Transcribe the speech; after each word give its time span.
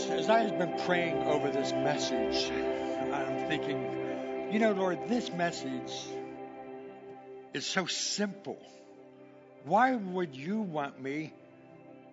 as, 0.00 0.10
as 0.10 0.28
I 0.28 0.40
have 0.40 0.58
been 0.58 0.78
praying 0.86 1.22
over 1.24 1.50
this 1.50 1.72
message, 1.72 2.50
I'm 3.12 3.48
thinking, 3.48 4.48
you 4.52 4.58
know, 4.58 4.72
Lord, 4.72 4.98
this 5.08 5.30
message 5.32 5.92
is 7.52 7.66
so 7.66 7.86
simple. 7.86 8.58
Why 9.64 9.94
would 9.94 10.34
you 10.34 10.60
want 10.60 11.00
me 11.00 11.32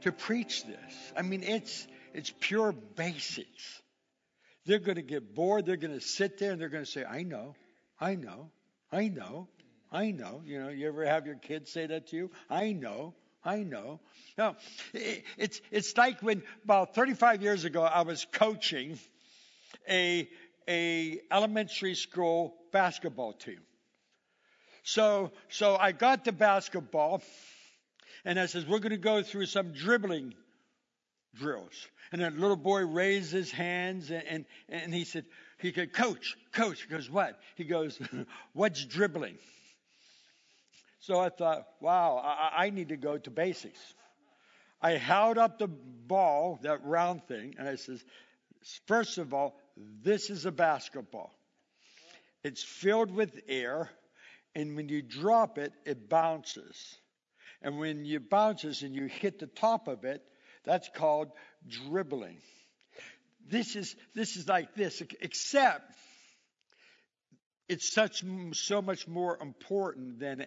to 0.01 0.11
preach 0.11 0.65
this? 0.65 1.11
I 1.15 1.21
mean, 1.21 1.43
it's 1.43 1.87
it's 2.13 2.33
pure 2.39 2.71
basics. 2.71 3.81
They're 4.65 4.79
going 4.79 4.95
to 4.95 5.01
get 5.01 5.33
bored. 5.33 5.65
They're 5.65 5.77
going 5.77 5.93
to 5.93 6.01
sit 6.01 6.39
there 6.39 6.51
and 6.51 6.59
they're 6.59 6.69
going 6.69 6.85
to 6.85 6.91
say, 6.91 7.05
"I 7.05 7.23
know, 7.23 7.55
I 7.99 8.15
know, 8.15 8.51
I 8.91 9.07
know, 9.07 9.47
I 9.91 10.11
know." 10.11 10.41
You 10.45 10.59
know, 10.63 10.69
you 10.69 10.87
ever 10.87 11.05
have 11.05 11.25
your 11.25 11.35
kids 11.35 11.71
say 11.71 11.87
that 11.87 12.07
to 12.07 12.15
you? 12.17 12.31
I 12.49 12.73
know. 12.73 13.13
I 13.47 13.63
know. 13.63 14.01
No, 14.37 14.55
it's 14.93 15.61
it's 15.71 15.95
like 15.97 16.21
when 16.21 16.43
about 16.65 16.93
35 16.93 17.41
years 17.41 17.63
ago 17.63 17.81
I 17.81 18.01
was 18.01 18.27
coaching 18.33 18.99
a 19.89 20.29
a 20.67 21.21
elementary 21.31 21.95
school 21.95 22.55
basketball 22.71 23.33
team. 23.33 23.61
So 24.83 25.31
so 25.49 25.77
I 25.77 25.93
got 25.93 26.25
the 26.25 26.33
basketball, 26.33 27.23
and 28.25 28.37
I 28.37 28.47
says 28.47 28.65
we're 28.65 28.79
going 28.79 28.91
to 28.91 28.97
go 28.97 29.23
through 29.23 29.45
some 29.45 29.71
dribbling 29.71 30.33
drills. 31.33 31.87
And 32.11 32.21
that 32.21 32.37
little 32.37 32.57
boy 32.57 32.85
raised 32.85 33.31
his 33.31 33.51
hands 33.51 34.11
and, 34.11 34.23
and, 34.29 34.45
and 34.69 34.93
he 34.93 35.03
said, 35.03 35.25
he 35.59 35.73
said, 35.73 35.91
Coach, 35.91 36.37
Coach. 36.53 36.83
He 36.83 36.87
goes, 36.87 37.09
What? 37.09 37.39
He 37.55 37.65
goes, 37.65 37.99
What's 38.53 38.85
dribbling? 38.85 39.37
So 41.07 41.21
I 41.21 41.29
thought, 41.29 41.65
wow, 41.79 42.17
I, 42.17 42.65
I 42.65 42.69
need 42.69 42.89
to 42.89 42.97
go 42.97 43.17
to 43.17 43.31
basics. 43.31 43.79
I 44.81 44.97
held 44.97 45.37
up 45.37 45.57
the 45.57 45.69
ball, 45.69 46.59
that 46.63 46.83
round 46.83 47.25
thing, 47.29 47.55
and 47.57 47.65
I 47.65 47.75
says, 47.75 48.03
first 48.87 49.17
of 49.17 49.33
all, 49.33 49.57
this 50.03 50.29
is 50.29 50.45
a 50.45 50.51
basketball. 50.51 51.33
It's 52.43 52.61
filled 52.61 53.09
with 53.09 53.39
air, 53.47 53.89
and 54.53 54.75
when 54.75 54.89
you 54.89 55.01
drop 55.01 55.57
it, 55.57 55.71
it 55.85 56.09
bounces. 56.09 56.97
And 57.61 57.79
when 57.79 58.03
you 58.03 58.19
bounces 58.19 58.81
and 58.81 58.93
you 58.93 59.05
hit 59.05 59.39
the 59.39 59.47
top 59.47 59.87
of 59.87 60.03
it, 60.03 60.21
that's 60.65 60.89
called 60.93 61.29
dribbling. 61.69 62.39
This 63.49 63.77
is 63.77 63.95
this 64.13 64.35
is 64.35 64.49
like 64.49 64.75
this, 64.75 65.01
except 65.21 65.89
it's 67.69 67.93
such 67.93 68.25
so 68.51 68.81
much 68.81 69.07
more 69.07 69.37
important 69.41 70.19
than 70.19 70.45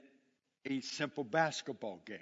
a 0.66 0.80
simple 0.80 1.24
basketball 1.24 2.00
game. 2.04 2.18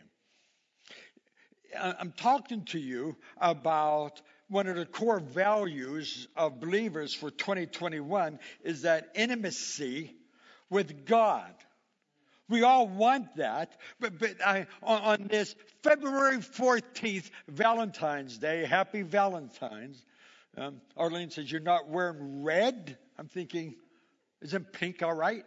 I'm 1.79 2.13
talking 2.13 2.65
to 2.67 2.79
you 2.79 3.17
about 3.39 4.23
one 4.49 4.67
of 4.67 4.77
the 4.77 4.87
core 4.87 5.21
values 5.21 6.27
of 6.35 6.61
believers 6.61 7.13
for 7.13 7.31
2021 7.31 8.39
is 8.65 8.83
that 8.83 9.11
intimacy 9.15 10.15
with 10.71 11.05
God. 11.05 11.53
We 12.49 12.63
all 12.63 12.89
want 12.89 13.37
that, 13.37 13.79
but, 14.01 14.19
but 14.19 14.37
I, 14.45 14.67
on, 14.83 15.03
on 15.03 15.29
this 15.29 15.55
February 15.83 16.39
14th, 16.39 17.31
Valentine's 17.47 18.39
Day, 18.39 18.65
happy 18.65 19.03
Valentine's. 19.03 20.03
Um, 20.57 20.81
Arlene 20.97 21.29
says, 21.29 21.53
You're 21.53 21.61
not 21.61 21.91
wearing 21.91 22.43
red? 22.43 22.97
I'm 23.19 23.29
thinking, 23.29 23.75
Isn't 24.41 24.73
pink 24.73 25.03
all 25.03 25.15
right? 25.15 25.45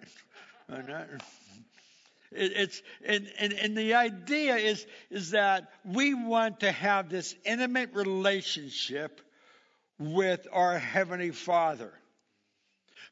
It, 2.31 2.53
it's 2.55 2.81
and, 3.05 3.31
and, 3.37 3.53
and 3.53 3.77
the 3.77 3.95
idea 3.95 4.55
is 4.55 4.85
is 5.09 5.31
that 5.31 5.71
we 5.85 6.13
want 6.13 6.61
to 6.61 6.71
have 6.71 7.09
this 7.09 7.35
intimate 7.45 7.93
relationship 7.93 9.21
with 9.99 10.47
our 10.51 10.77
heavenly 10.79 11.31
Father. 11.31 11.93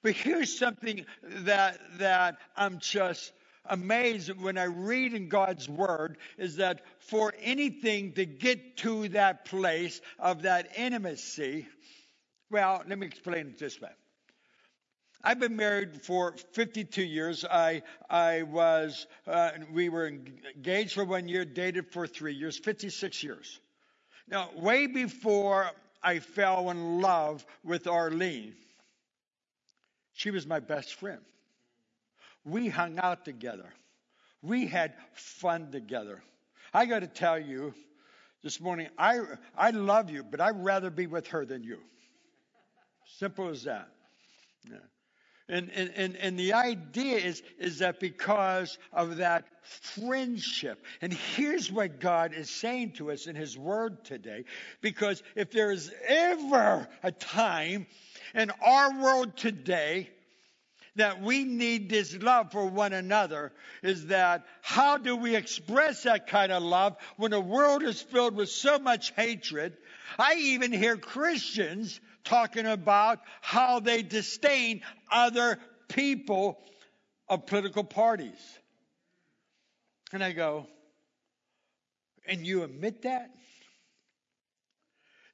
But 0.01 0.13
here's 0.13 0.57
something 0.57 1.05
that 1.21 1.79
that 1.97 2.37
I'm 2.55 2.79
just 2.79 3.33
amazed 3.65 4.31
when 4.41 4.57
I 4.57 4.65
read 4.65 5.13
in 5.13 5.29
God's 5.29 5.69
Word 5.69 6.17
is 6.37 6.55
that 6.57 6.81
for 6.99 7.33
anything 7.41 8.13
to 8.13 8.25
get 8.25 8.77
to 8.77 9.09
that 9.09 9.45
place 9.45 10.01
of 10.17 10.43
that 10.43 10.69
intimacy, 10.77 11.67
well, 12.49 12.83
let 12.87 12.97
me 12.97 13.05
explain 13.05 13.47
it 13.47 13.59
this 13.59 13.79
way. 13.79 13.89
I've 15.21 15.39
been 15.39 15.57
married 15.57 16.01
for 16.01 16.33
52 16.53 17.03
years. 17.03 17.43
I 17.43 17.83
I 18.09 18.43
was 18.43 19.05
uh, 19.27 19.51
we 19.71 19.89
were 19.89 20.07
engaged 20.07 20.93
for 20.93 21.03
one 21.03 21.27
year, 21.27 21.43
dated 21.43 21.91
for 21.91 22.07
three 22.07 22.33
years, 22.33 22.57
56 22.57 23.21
years. 23.23 23.59
Now, 24.29 24.49
way 24.55 24.87
before 24.87 25.71
I 26.01 26.19
fell 26.19 26.69
in 26.69 27.01
love 27.01 27.45
with 27.63 27.87
Arlene, 27.87 28.55
she 30.13 30.31
was 30.31 30.47
my 30.47 30.59
best 30.59 30.95
friend. 30.95 31.21
We 32.45 32.69
hung 32.69 32.97
out 32.99 33.25
together. 33.25 33.73
We 34.41 34.67
had 34.67 34.93
fun 35.13 35.71
together. 35.71 36.21
I 36.73 36.85
got 36.85 36.99
to 36.99 37.07
tell 37.07 37.37
you, 37.37 37.73
this 38.41 38.61
morning, 38.61 38.87
I 38.97 39.19
I 39.57 39.71
love 39.71 40.09
you, 40.09 40.23
but 40.23 40.39
I'd 40.39 40.63
rather 40.63 40.89
be 40.89 41.07
with 41.07 41.27
her 41.27 41.45
than 41.45 41.61
you. 41.61 41.79
Simple 43.17 43.49
as 43.49 43.63
that. 43.63 43.89
Yeah. 44.69 44.77
And, 45.49 45.71
and, 45.71 45.91
and, 45.95 46.15
and 46.17 46.39
the 46.39 46.53
idea 46.53 47.17
is, 47.17 47.41
is 47.57 47.79
that 47.79 47.99
because 47.99 48.77
of 48.93 49.17
that 49.17 49.45
friendship, 49.61 50.85
and 51.01 51.11
here's 51.11 51.71
what 51.71 51.99
God 51.99 52.33
is 52.33 52.51
saying 52.51 52.93
to 52.93 53.11
us 53.11 53.25
in 53.25 53.35
His 53.35 53.57
Word 53.57 54.05
today, 54.05 54.45
because 54.81 55.23
if 55.35 55.51
there 55.51 55.71
is 55.71 55.91
ever 56.07 56.87
a 57.01 57.11
time 57.11 57.87
in 58.35 58.51
our 58.63 59.01
world 59.01 59.35
today 59.37 60.09
that 60.95 61.21
we 61.21 61.43
need 61.45 61.89
this 61.89 62.15
love 62.15 62.51
for 62.51 62.65
one 62.65 62.93
another 62.93 63.51
is 63.81 64.07
that 64.07 64.45
how 64.61 64.97
do 64.97 65.15
we 65.15 65.35
express 65.35 66.03
that 66.03 66.27
kind 66.27 66.51
of 66.51 66.61
love 66.61 66.97
when 67.17 67.31
the 67.31 67.39
world 67.39 67.83
is 67.83 68.01
filled 68.01 68.35
with 68.35 68.49
so 68.49 68.77
much 68.77 69.11
hatred? 69.15 69.77
I 70.17 70.35
even 70.35 70.73
hear 70.73 70.97
Christians 70.97 71.99
talking 72.23 72.65
about 72.65 73.19
how 73.41 73.79
they 73.79 74.01
disdain 74.01 74.81
other 75.11 75.59
people 75.87 76.59
of 77.27 77.45
political 77.45 77.83
parties. 77.83 78.39
And 80.11 80.23
I 80.23 80.31
go, 80.31 80.67
and 82.27 82.45
you 82.45 82.63
admit 82.63 83.03
that? 83.03 83.29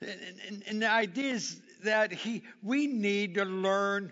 And, 0.01 0.19
and, 0.47 0.63
and, 0.67 0.81
the 0.81 0.91
idea 0.91 1.33
is 1.33 1.59
that 1.83 2.11
he, 2.11 2.43
we 2.61 2.87
need 2.87 3.35
to 3.35 3.45
learn 3.45 4.11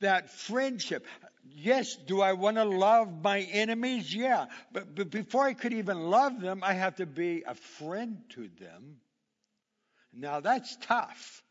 that 0.00 0.30
friendship. 0.30 1.06
Yes, 1.48 1.94
do 1.94 2.20
I 2.20 2.32
want 2.32 2.56
to 2.56 2.64
love 2.64 3.22
my 3.22 3.40
enemies? 3.40 4.14
Yeah. 4.14 4.46
But, 4.72 4.94
but 4.94 5.10
before 5.10 5.46
I 5.46 5.54
could 5.54 5.72
even 5.72 6.10
love 6.10 6.40
them, 6.40 6.62
I 6.62 6.74
have 6.74 6.96
to 6.96 7.06
be 7.06 7.44
a 7.46 7.54
friend 7.54 8.18
to 8.30 8.48
them. 8.60 8.96
Now 10.12 10.40
that's 10.40 10.76
tough. 10.82 11.42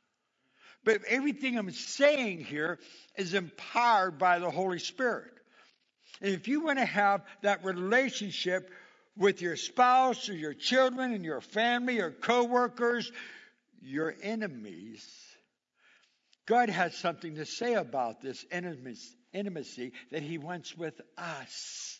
But 0.84 1.03
everything 1.07 1.57
I'm 1.57 1.72
saying 1.72 2.45
here 2.45 2.79
is 3.17 3.34
empowered 3.34 4.17
by 4.17 4.40
the 4.40 4.50
Holy 4.50 4.79
Spirit. 4.79 5.31
And 6.22 6.34
if 6.34 6.47
you 6.47 6.62
want 6.62 6.79
to 6.79 6.85
have 6.85 7.22
that 7.41 7.63
relationship 7.63 8.69
with 9.18 9.41
your 9.41 9.56
spouse 9.56 10.29
or 10.29 10.34
your 10.34 10.53
children 10.53 11.13
and 11.13 11.25
your 11.25 11.41
family, 11.41 11.97
your 11.97 12.12
coworkers, 12.12 13.12
your 13.81 14.16
enemies, 14.22 15.06
God 16.45 16.69
has 16.69 16.95
something 16.95 17.35
to 17.35 17.45
say 17.45 17.75
about 17.75 18.22
this 18.22 18.44
intimacy 18.51 19.91
that 20.12 20.23
He 20.23 20.38
wants 20.38 20.75
with 20.75 21.00
us. 21.18 22.00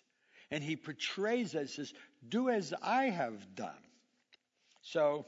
And 0.50 0.64
He 0.64 0.76
portrays 0.76 1.54
us 1.54 1.78
as, 1.78 1.94
do 2.28 2.50
as 2.50 2.74
I 2.82 3.06
have 3.06 3.56
done. 3.56 3.78
So, 4.82 5.26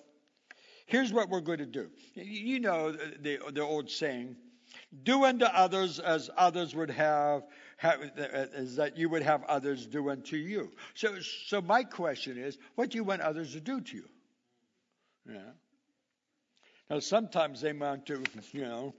Here's 0.92 1.14
what 1.14 1.30
we're 1.30 1.40
going 1.40 1.60
to 1.60 1.66
do. 1.66 1.88
You 2.16 2.60
know 2.60 2.92
the, 2.92 3.40
the 3.54 3.62
old 3.62 3.90
saying, 3.90 4.36
do 5.04 5.24
unto 5.24 5.46
others 5.46 6.00
as 6.00 6.30
others 6.36 6.76
would 6.76 6.90
have, 6.90 7.44
have 7.78 8.02
uh, 8.02 8.48
as 8.54 8.76
that 8.76 8.98
you 8.98 9.08
would 9.08 9.22
have 9.22 9.42
others 9.46 9.86
do 9.86 10.10
unto 10.10 10.36
you. 10.36 10.70
So, 10.96 11.16
so 11.48 11.62
my 11.62 11.86
question 11.86 12.38
is, 12.38 12.58
what 12.76 12.90
do 12.90 12.98
you 12.98 13.06
want 13.06 13.22
others 13.22 13.54
to 13.54 13.62
do 13.62 13.80
to 13.80 13.96
you? 13.96 14.06
Yeah. 15.30 15.52
Now, 16.90 17.00
sometimes 17.00 17.62
they 17.62 17.72
want 17.72 18.08
to, 18.08 18.22
you 18.52 18.64
know, 18.64 18.94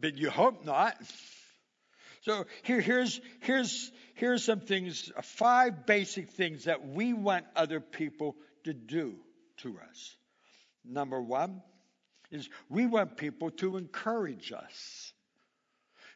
but 0.00 0.18
you 0.18 0.30
hope 0.30 0.64
not. 0.64 0.96
So 2.22 2.46
here, 2.64 2.80
here's, 2.80 3.20
here's, 3.38 3.92
here's 4.16 4.42
some 4.42 4.58
things, 4.58 5.12
five 5.22 5.86
basic 5.86 6.30
things 6.30 6.64
that 6.64 6.84
we 6.84 7.12
want 7.12 7.44
other 7.54 7.78
people 7.78 8.34
to 8.64 8.74
do 8.74 9.14
to 9.64 9.78
us. 9.90 10.16
Number 10.84 11.20
one 11.20 11.60
is 12.30 12.48
we 12.68 12.86
want 12.86 13.16
people 13.16 13.50
to 13.50 13.76
encourage 13.76 14.52
us. 14.52 15.12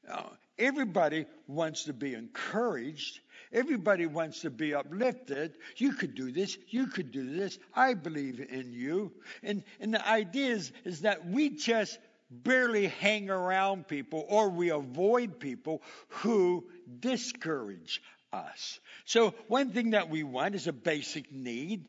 Now, 0.06 0.32
everybody 0.58 1.26
wants 1.46 1.84
to 1.84 1.92
be 1.92 2.14
encouraged, 2.14 3.20
Everybody 3.52 4.06
wants 4.06 4.42
to 4.42 4.50
be 4.50 4.74
uplifted. 4.74 5.56
You 5.76 5.92
could 5.92 6.14
do 6.14 6.30
this. 6.30 6.56
You 6.68 6.86
could 6.86 7.10
do 7.12 7.34
this. 7.34 7.58
I 7.74 7.94
believe 7.94 8.40
in 8.40 8.72
you. 8.72 9.12
And, 9.42 9.62
and 9.80 9.94
the 9.94 10.06
idea 10.06 10.50
is, 10.50 10.72
is 10.84 11.00
that 11.02 11.26
we 11.26 11.50
just 11.50 11.98
barely 12.30 12.88
hang 12.88 13.30
around 13.30 13.88
people 13.88 14.24
or 14.28 14.50
we 14.50 14.70
avoid 14.70 15.40
people 15.40 15.82
who 16.08 16.66
discourage 17.00 18.02
us. 18.32 18.80
So 19.06 19.32
one 19.46 19.70
thing 19.70 19.90
that 19.90 20.10
we 20.10 20.24
want 20.24 20.54
is 20.54 20.66
a 20.66 20.72
basic 20.72 21.32
need 21.32 21.86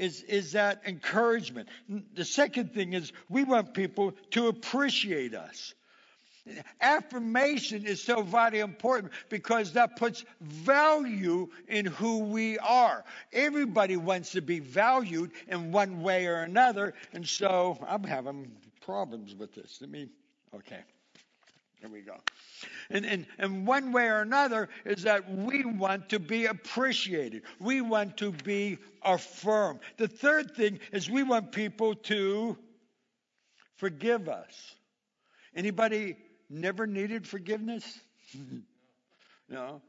is, 0.00 0.22
is 0.22 0.52
that 0.52 0.82
encouragement. 0.86 1.68
The 2.14 2.24
second 2.24 2.72
thing 2.72 2.94
is 2.94 3.12
we 3.28 3.44
want 3.44 3.74
people 3.74 4.14
to 4.30 4.48
appreciate 4.48 5.34
us. 5.34 5.74
Affirmation 6.80 7.84
is 7.84 8.02
so 8.02 8.22
vitally 8.22 8.60
important 8.60 9.12
because 9.28 9.74
that 9.74 9.96
puts 9.96 10.24
value 10.40 11.48
in 11.68 11.84
who 11.84 12.20
we 12.20 12.58
are. 12.58 13.04
Everybody 13.30 13.98
wants 13.98 14.32
to 14.32 14.40
be 14.40 14.58
valued 14.58 15.32
in 15.48 15.70
one 15.70 16.02
way 16.02 16.26
or 16.26 16.36
another, 16.36 16.94
and 17.12 17.28
so 17.28 17.78
I'm 17.86 18.02
having 18.02 18.50
problems 18.80 19.34
with 19.34 19.54
this. 19.54 19.78
Let 19.82 19.90
me, 19.90 20.08
okay. 20.54 20.80
Here 21.80 21.88
we 21.88 22.02
go. 22.02 22.16
And, 22.90 23.06
and, 23.06 23.26
and 23.38 23.66
one 23.66 23.92
way 23.92 24.08
or 24.08 24.20
another 24.20 24.68
is 24.84 25.04
that 25.04 25.30
we 25.30 25.64
want 25.64 26.10
to 26.10 26.18
be 26.18 26.44
appreciated. 26.44 27.42
We 27.58 27.80
want 27.80 28.18
to 28.18 28.32
be 28.32 28.78
affirmed. 29.02 29.80
The 29.96 30.08
third 30.08 30.54
thing 30.54 30.80
is 30.92 31.08
we 31.08 31.22
want 31.22 31.52
people 31.52 31.94
to 31.94 32.58
forgive 33.76 34.28
us. 34.28 34.74
Anybody 35.54 36.16
never 36.50 36.86
needed 36.86 37.26
forgiveness? 37.26 37.84
no. 39.48 39.80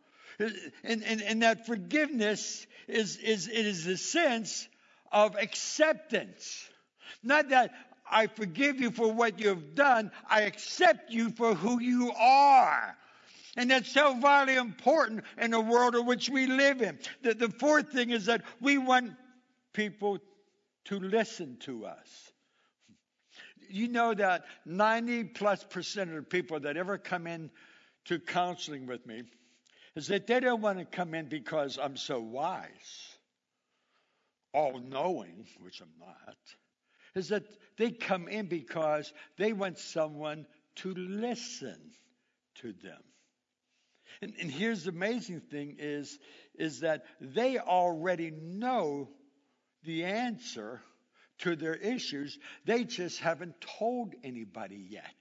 And, 0.83 1.03
and, 1.03 1.21
and 1.21 1.43
that 1.43 1.65
forgiveness 1.65 2.65
is, 2.87 3.17
is, 3.17 3.47
it 3.47 3.65
is 3.65 3.85
a 3.85 3.97
sense 3.97 4.67
of 5.11 5.35
acceptance. 5.35 6.69
Not 7.21 7.49
that 7.49 7.71
I 8.11 8.27
forgive 8.27 8.79
you 8.79 8.91
for 8.91 9.11
what 9.11 9.39
you've 9.39 9.73
done, 9.73 10.11
I 10.29 10.41
accept 10.41 11.11
you 11.11 11.31
for 11.31 11.55
who 11.55 11.81
you 11.81 12.11
are. 12.11 12.95
And 13.57 13.69
that's 13.71 13.91
so 13.91 14.17
vitally 14.19 14.57
important 14.57 15.23
in 15.37 15.51
the 15.51 15.59
world 15.59 15.95
in 15.95 16.05
which 16.05 16.29
we 16.29 16.47
live 16.47 16.81
in. 16.81 16.99
The, 17.21 17.33
the 17.33 17.49
fourth 17.49 17.89
thing 17.89 18.11
is 18.11 18.25
that 18.27 18.43
we 18.61 18.77
want 18.77 19.13
people 19.73 20.19
to 20.85 20.99
listen 20.99 21.57
to 21.61 21.85
us 21.85 22.31
you 23.71 23.87
know 23.87 24.13
that 24.13 24.45
90 24.65 25.25
plus 25.25 25.63
percent 25.63 26.09
of 26.09 26.15
the 26.15 26.21
people 26.23 26.59
that 26.59 26.77
ever 26.77 26.97
come 26.97 27.27
in 27.27 27.49
to 28.05 28.19
counseling 28.19 28.85
with 28.85 29.05
me 29.05 29.23
is 29.95 30.07
that 30.07 30.27
they 30.27 30.39
don't 30.39 30.61
want 30.61 30.79
to 30.79 30.85
come 30.85 31.13
in 31.13 31.27
because 31.27 31.77
I'm 31.81 31.97
so 31.97 32.19
wise, 32.19 33.15
all 34.53 34.79
knowing, 34.79 35.45
which 35.59 35.81
I'm 35.81 35.91
not, 35.99 36.37
is 37.15 37.29
that 37.29 37.43
they 37.77 37.91
come 37.91 38.27
in 38.27 38.47
because 38.47 39.11
they 39.37 39.53
want 39.53 39.77
someone 39.79 40.45
to 40.75 40.93
listen 40.93 41.79
to 42.55 42.73
them. 42.73 43.01
And, 44.21 44.33
and 44.39 44.51
here's 44.51 44.83
the 44.83 44.91
amazing 44.91 45.41
thing 45.41 45.77
is, 45.79 46.19
is 46.55 46.81
that 46.81 47.03
they 47.19 47.57
already 47.57 48.31
know 48.31 49.09
the 49.83 50.03
answer 50.03 50.81
to 51.39 51.55
their 51.55 51.75
issues. 51.75 52.37
They 52.65 52.83
just 52.83 53.19
haven't 53.19 53.55
told 53.79 54.13
anybody 54.23 54.85
yet. 54.89 55.15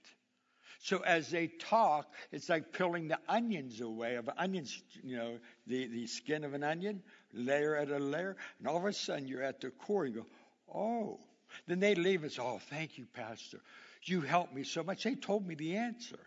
So 0.83 0.99
as 0.99 1.29
they 1.29 1.47
talk, 1.47 2.11
it's 2.31 2.49
like 2.49 2.73
peeling 2.73 3.07
the 3.07 3.19
onions 3.27 3.81
away 3.81 4.15
of 4.15 4.29
onions, 4.35 4.81
you 5.03 5.15
know, 5.15 5.37
the, 5.67 5.87
the 5.87 6.07
skin 6.07 6.43
of 6.43 6.53
an 6.53 6.63
onion, 6.63 7.03
layer 7.33 7.75
at 7.75 7.89
a 7.89 7.99
layer, 7.99 8.35
and 8.59 8.67
all 8.67 8.77
of 8.77 8.85
a 8.85 8.93
sudden 8.93 9.27
you're 9.27 9.43
at 9.43 9.61
the 9.61 9.69
core. 9.69 10.05
You 10.05 10.13
go, 10.13 10.25
oh. 10.73 11.19
Then 11.67 11.79
they 11.79 11.95
leave 11.95 12.23
and 12.23 12.31
say, 12.31 12.41
oh, 12.41 12.59
thank 12.69 12.97
you, 12.97 13.05
Pastor. 13.13 13.59
You 14.03 14.21
helped 14.21 14.53
me 14.53 14.63
so 14.63 14.83
much. 14.83 15.03
They 15.03 15.15
told 15.15 15.47
me 15.47 15.55
the 15.55 15.77
answer. 15.77 16.19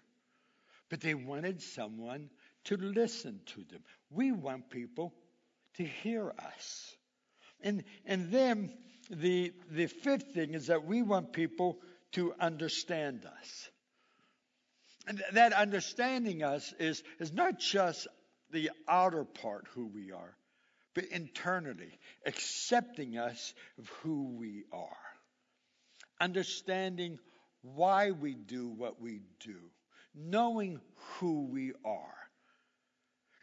But 0.91 1.01
they 1.01 1.15
wanted 1.15 1.63
someone 1.63 2.31
to 2.65 2.77
listen 2.77 3.41
to 3.47 3.65
them. 3.71 3.83
We 4.11 4.33
want 4.33 4.71
people 4.71 5.13
to 5.77 5.85
hear 5.85 6.33
us. 6.39 6.97
And, 7.63 7.85
and 8.07 8.31
then 8.31 8.73
the, 9.11 9.53
the 9.71 9.87
fifth 9.87 10.35
thing 10.35 10.55
is 10.55 10.69
that 10.69 10.85
we 10.85 11.03
want 11.03 11.33
people 11.33 11.79
to 12.13 12.33
understand 12.39 13.27
us. 13.27 13.71
And 15.07 15.23
that 15.33 15.53
understanding 15.53 16.43
us 16.43 16.73
is, 16.79 17.03
is 17.19 17.33
not 17.33 17.59
just 17.59 18.07
the 18.51 18.71
outer 18.89 19.25
part, 19.25 19.67
who 19.75 19.87
we 19.87 20.13
are, 20.13 20.37
but 20.95 21.05
internally, 21.07 21.99
accepting 22.25 23.19
us 23.19 23.53
of 23.79 23.89
who 24.03 24.37
we 24.39 24.65
are. 24.73 24.97
Understanding 26.21 27.19
why 27.63 28.11
we 28.11 28.35
do 28.35 28.69
what 28.69 29.01
we 29.01 29.23
do, 29.41 29.59
knowing 30.15 30.81
who 30.95 31.47
we 31.47 31.73
are. 31.85 32.15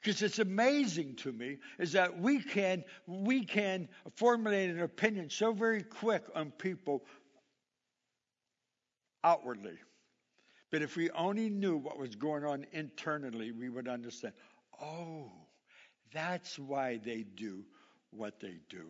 Because 0.02 0.22
it's 0.24 0.40
amazing 0.40 1.16
to 1.18 1.32
me 1.32 1.58
is 1.78 1.92
that 1.92 2.20
we 2.20 2.42
can 2.42 2.84
we 3.06 3.46
can 3.46 3.88
formulate 4.16 4.72
an 4.72 4.82
opinion 4.82 5.30
so 5.30 5.54
very 5.54 5.84
quick 5.84 6.24
on 6.34 6.50
people 6.52 7.04
outwardly. 9.24 9.78
But 10.72 10.82
if 10.82 10.96
we 10.96 11.12
only 11.12 11.50
knew 11.50 11.78
what 11.78 12.00
was 12.00 12.16
going 12.16 12.46
on 12.46 12.66
internally, 12.72 13.52
we 13.52 13.70
would 13.70 13.88
understand. 13.88 14.34
Oh, 14.82 15.32
that's 16.14 16.58
why 16.58 17.00
they 17.04 17.24
do 17.36 17.64
what 18.10 18.40
they 18.40 18.56
do. 18.70 18.86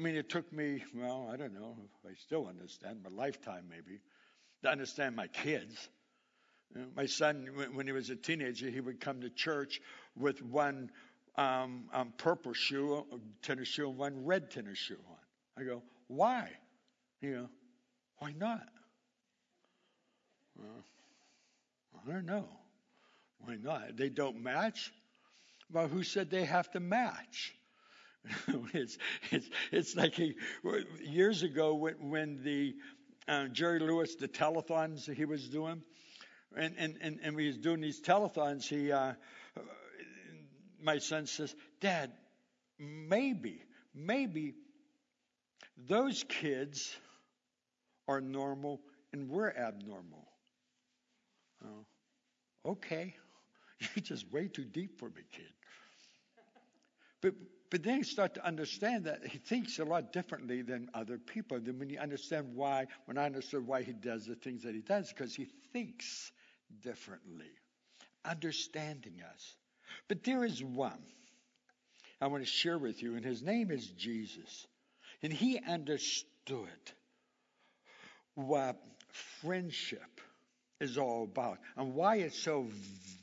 I 0.00 0.02
mean, 0.02 0.16
it 0.16 0.30
took 0.30 0.50
me, 0.50 0.82
well, 0.94 1.28
I 1.30 1.36
don't 1.36 1.52
know 1.52 1.76
if 1.84 2.10
I 2.10 2.14
still 2.14 2.46
understand, 2.48 3.00
my 3.04 3.10
lifetime 3.10 3.64
maybe, 3.68 4.00
to 4.62 4.70
understand 4.70 5.14
my 5.14 5.26
kids. 5.26 5.90
My 6.96 7.04
son, 7.04 7.50
when 7.74 7.86
he 7.86 7.92
was 7.92 8.08
a 8.08 8.16
teenager, 8.16 8.70
he 8.70 8.80
would 8.80 8.98
come 8.98 9.20
to 9.20 9.28
church 9.28 9.78
with 10.16 10.42
one 10.42 10.90
um, 11.36 11.84
um, 11.92 12.14
purple 12.16 12.54
shoe, 12.54 13.04
tennis 13.42 13.68
shoe, 13.68 13.90
and 13.90 13.98
one 13.98 14.24
red 14.24 14.50
tennis 14.50 14.78
shoe 14.78 14.96
on. 15.06 15.62
I 15.62 15.66
go, 15.66 15.82
why? 16.06 16.48
You 17.20 17.34
know, 17.34 17.48
why 18.20 18.32
not? 18.32 18.68
Well, 20.56 20.84
I 22.08 22.10
don't 22.10 22.24
know. 22.24 22.48
Why 23.40 23.56
not? 23.56 23.98
They 23.98 24.08
don't 24.08 24.42
match? 24.42 24.94
Well, 25.70 25.88
who 25.88 26.04
said 26.04 26.30
they 26.30 26.46
have 26.46 26.70
to 26.70 26.80
match? 26.80 27.54
it's, 28.74 28.98
it's, 29.30 29.48
it's 29.72 29.96
like 29.96 30.14
he, 30.14 30.34
years 31.02 31.42
ago 31.42 31.74
when, 31.74 31.94
when 32.10 32.42
the 32.42 32.74
uh, 33.28 33.46
Jerry 33.48 33.80
Lewis, 33.80 34.14
the 34.16 34.28
telethons 34.28 35.12
he 35.12 35.24
was 35.24 35.48
doing, 35.48 35.82
and, 36.56 36.74
and, 36.78 36.96
and, 37.00 37.20
and 37.22 37.38
he 37.38 37.46
was 37.46 37.58
doing 37.58 37.80
these 37.80 38.00
telethons, 38.00 38.64
he, 38.66 38.92
uh, 38.92 39.12
my 40.82 40.98
son 40.98 41.26
says, 41.26 41.54
Dad, 41.80 42.12
maybe, 42.78 43.62
maybe 43.94 44.54
those 45.88 46.24
kids 46.28 46.96
are 48.08 48.20
normal 48.20 48.80
and 49.12 49.28
we're 49.28 49.50
abnormal. 49.50 50.26
Oh, 51.64 51.86
okay. 52.70 53.14
You're 53.80 54.02
just 54.02 54.30
way 54.32 54.48
too 54.48 54.64
deep 54.64 54.98
for 54.98 55.08
me, 55.08 55.22
kid. 55.32 55.52
But 57.20 57.34
but 57.70 57.84
then 57.84 57.98
you 57.98 58.04
start 58.04 58.34
to 58.34 58.44
understand 58.44 59.04
that 59.04 59.24
he 59.24 59.38
thinks 59.38 59.78
a 59.78 59.84
lot 59.84 60.12
differently 60.12 60.62
than 60.62 60.90
other 60.92 61.18
people. 61.18 61.60
Then 61.60 61.78
when 61.78 61.88
you 61.88 62.00
understand 62.00 62.56
why, 62.56 62.86
when 63.04 63.16
I 63.16 63.26
understood 63.26 63.64
why 63.64 63.82
he 63.82 63.92
does 63.92 64.26
the 64.26 64.34
things 64.34 64.64
that 64.64 64.74
he 64.74 64.80
does, 64.80 65.12
because 65.12 65.36
he 65.36 65.46
thinks 65.72 66.32
differently, 66.82 67.50
understanding 68.24 69.22
us. 69.32 69.54
But 70.08 70.24
there 70.24 70.44
is 70.44 70.62
one 70.62 70.98
I 72.20 72.26
want 72.26 72.42
to 72.42 72.50
share 72.50 72.76
with 72.78 73.02
you, 73.02 73.14
and 73.14 73.24
his 73.24 73.42
name 73.42 73.70
is 73.70 73.86
Jesus. 73.86 74.66
And 75.22 75.32
he 75.32 75.58
understood 75.58 76.68
what 78.34 78.76
friendship 79.40 80.20
is 80.80 80.98
all 80.98 81.24
about 81.24 81.58
and 81.76 81.94
why 81.94 82.16
it's 82.16 82.38
so 82.38 82.66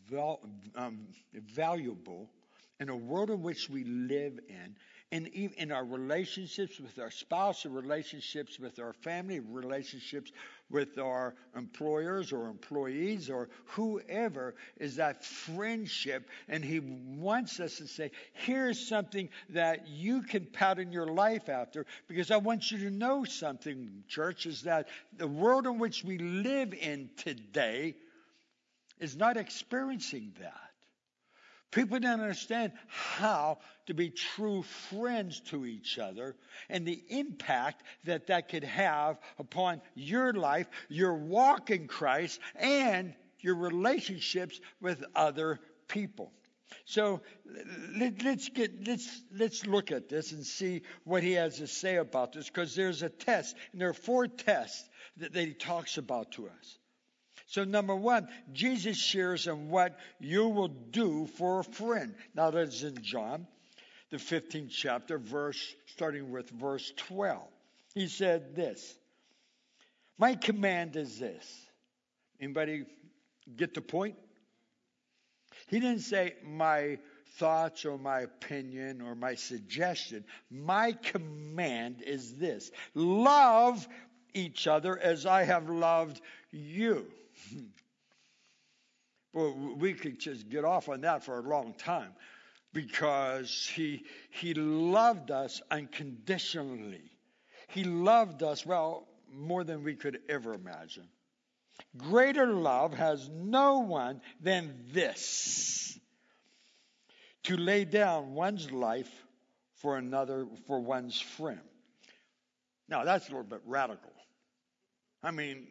val- 0.10 0.42
um, 0.76 1.08
valuable 1.34 2.30
in 2.80 2.90
a 2.90 2.96
world 2.96 3.30
in 3.30 3.42
which 3.42 3.70
we 3.70 3.84
live 3.84 4.40
in 4.50 4.76
in, 5.12 5.28
in 5.58 5.72
our 5.72 5.86
relationships 5.86 6.80
with 6.80 7.00
our 7.00 7.12
spouse, 7.12 7.66
relationships 7.66 8.60
with 8.60 8.78
our 8.80 8.92
family, 8.92 9.40
relationships 9.40 10.34
with 10.70 10.98
our 10.98 11.34
employers 11.56 12.34
or 12.34 12.48
employees 12.48 13.30
or 13.30 13.48
whoever, 13.68 14.56
is 14.78 14.98
that 14.98 15.24
friendship. 15.24 16.30
And 16.50 16.64
he 16.64 16.82
wants 16.82 17.62
us 17.62 17.78
to 17.78 17.88
say, 17.88 18.12
here's 18.34 18.86
something 18.86 19.30
that 19.52 19.88
you 19.88 20.24
can 20.24 20.46
pattern 20.46 20.92
your 20.92 21.08
life 21.08 21.48
after 21.48 21.86
because 22.10 22.30
I 22.30 22.38
want 22.38 22.70
you 22.70 22.80
to 22.80 22.90
know 22.90 23.24
something, 23.24 24.04
church, 24.10 24.46
is 24.46 24.64
that 24.64 24.90
the 25.16 25.28
world 25.28 25.68
in 25.68 25.80
which 25.80 26.04
we 26.04 26.18
live 26.18 26.74
in 26.74 27.10
today 27.16 27.96
is 29.00 29.16
not 29.16 29.38
experiencing 29.38 30.34
that. 30.42 30.67
People 31.72 32.00
don't 32.00 32.22
understand 32.22 32.72
how 32.88 33.60
to 33.88 33.94
be 33.94 34.10
true 34.10 34.64
friends 34.64 35.42
to 35.48 35.66
each 35.66 36.00
other 36.00 36.36
and 36.70 36.86
the 36.86 37.02
impact 37.10 37.84
that 38.06 38.28
that 38.28 38.50
could 38.50 38.64
have 38.64 39.20
upon 39.38 39.82
your 39.94 40.34
life, 40.34 40.68
your 40.88 41.16
walk 41.16 41.70
in 41.70 41.88
Christ, 41.88 42.40
and 42.56 43.14
your 43.40 43.56
relationships 43.56 44.60
with 44.82 45.04
other 45.14 45.60
people. 45.88 46.32
So 46.86 47.22
let, 47.98 48.26
us 48.26 48.50
get 48.50 48.88
let's 48.88 49.22
let's 49.32 49.66
look 49.66 49.92
at 49.92 50.10
this 50.10 50.32
and 50.32 50.46
see 50.46 50.82
what 51.04 51.24
he 51.24 51.34
has 51.34 51.58
to 51.58 51.68
say 51.68 51.96
about 51.96 52.34
this 52.34 52.48
because 52.48 52.76
there's 52.76 53.04
a 53.04 53.10
test 53.10 53.56
and 53.72 53.82
there 53.82 53.90
are 53.90 53.94
four 53.94 54.28
tests 54.28 54.90
that, 55.18 55.34
that 55.34 55.48
he 55.48 55.54
talks 55.54 55.98
about 55.98 56.32
to 56.34 56.48
us. 56.48 56.78
So 57.48 57.64
number 57.64 57.96
one, 57.96 58.28
Jesus 58.52 58.98
shares 58.98 59.48
on 59.48 59.70
what 59.70 59.98
you 60.20 60.50
will 60.50 60.68
do 60.68 61.28
for 61.38 61.62
a 61.62 61.64
friend. 61.64 62.14
Now 62.36 62.52
that's 62.52 62.84
in 62.84 63.02
John, 63.02 63.48
the 64.10 64.18
15th 64.18 64.70
chapter, 64.70 65.18
verse 65.18 65.76
starting 65.88 66.30
with 66.32 66.50
verse 66.50 66.92
12. 66.98 67.42
He 67.94 68.08
said 68.08 68.56
this. 68.56 68.96
My 70.18 70.36
command 70.36 70.98
is 70.98 71.20
this. 71.20 71.46
Anybody 72.42 72.86
get 73.56 73.74
the 73.74 73.82
point? 73.82 74.16
He 75.68 75.80
didn't 75.80 76.02
say 76.02 76.36
my 76.44 76.98
thoughts 77.38 77.86
or 77.86 77.98
my 77.98 78.22
opinion 78.22 79.02
or 79.02 79.16
my 79.16 79.36
suggestion. 79.36 80.26
My 80.50 80.92
command 80.92 82.02
is 82.06 82.38
this 82.38 82.72
love 82.94 83.88
each 84.34 84.68
other 84.68 84.98
as 84.98 85.26
I 85.26 85.44
have 85.44 85.70
loved 85.70 86.20
you. 86.52 87.08
Hmm. 87.52 87.66
well, 89.34 89.76
we 89.78 89.94
could 89.94 90.20
just 90.20 90.50
get 90.50 90.66
off 90.66 90.90
on 90.90 91.02
that 91.02 91.24
for 91.24 91.40
a 91.40 91.42
long 91.42 91.74
time 91.78 92.14
because 92.74 93.70
he, 93.74 94.04
he 94.30 94.54
loved 94.54 95.32
us 95.32 95.62
unconditionally. 95.72 97.12
He 97.70 97.84
loved 97.84 98.44
us, 98.44 98.66
well, 98.66 99.08
more 99.34 99.64
than 99.64 99.84
we 99.84 99.96
could 99.96 100.20
ever 100.30 100.54
imagine. 100.54 101.08
Greater 101.98 102.48
love 102.48 102.94
has 102.94 103.30
no 103.30 103.80
one 103.80 104.22
than 104.42 104.76
this 104.92 105.98
to 107.44 107.58
lay 107.58 107.86
down 107.86 108.34
one's 108.34 108.72
life 108.72 109.10
for 109.76 109.98
another, 109.98 110.48
for 110.68 110.80
one's 110.80 111.20
friend. 111.20 111.62
Now, 112.90 113.04
that's 113.04 113.28
a 113.28 113.32
little 113.32 113.44
bit 113.44 113.62
radical. 113.66 114.12
I 115.24 115.32
mean, 115.32 115.68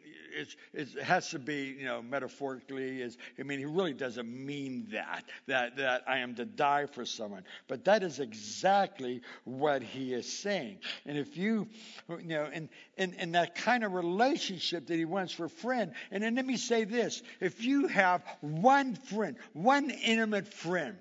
it 0.73 1.01
has 1.01 1.29
to 1.29 1.39
be, 1.39 1.75
you 1.79 1.85
know, 1.85 2.01
metaphorically. 2.01 3.01
Is 3.01 3.17
I 3.39 3.43
mean, 3.43 3.59
he 3.59 3.65
really 3.65 3.93
doesn't 3.93 4.27
mean 4.27 4.87
that 4.91 5.23
that 5.47 5.77
that 5.77 6.03
I 6.05 6.19
am 6.19 6.35
to 6.35 6.45
die 6.45 6.85
for 6.85 7.05
someone, 7.05 7.43
but 7.67 7.85
that 7.85 8.03
is 8.03 8.19
exactly 8.19 9.21
what 9.45 9.81
he 9.81 10.13
is 10.13 10.31
saying. 10.31 10.79
And 11.05 11.17
if 11.17 11.37
you, 11.37 11.67
you 12.09 12.23
know, 12.23 12.49
in 12.97 13.31
that 13.31 13.55
kind 13.55 13.85
of 13.85 13.93
relationship 13.93 14.87
that 14.87 14.95
he 14.95 15.05
wants 15.05 15.31
for 15.31 15.47
friend, 15.47 15.93
and 16.11 16.21
then 16.21 16.35
let 16.35 16.45
me 16.45 16.57
say 16.57 16.83
this: 16.83 17.23
if 17.39 17.63
you 17.63 17.87
have 17.87 18.23
one 18.41 18.95
friend, 18.95 19.37
one 19.53 19.89
intimate 19.89 20.53
friend 20.53 20.97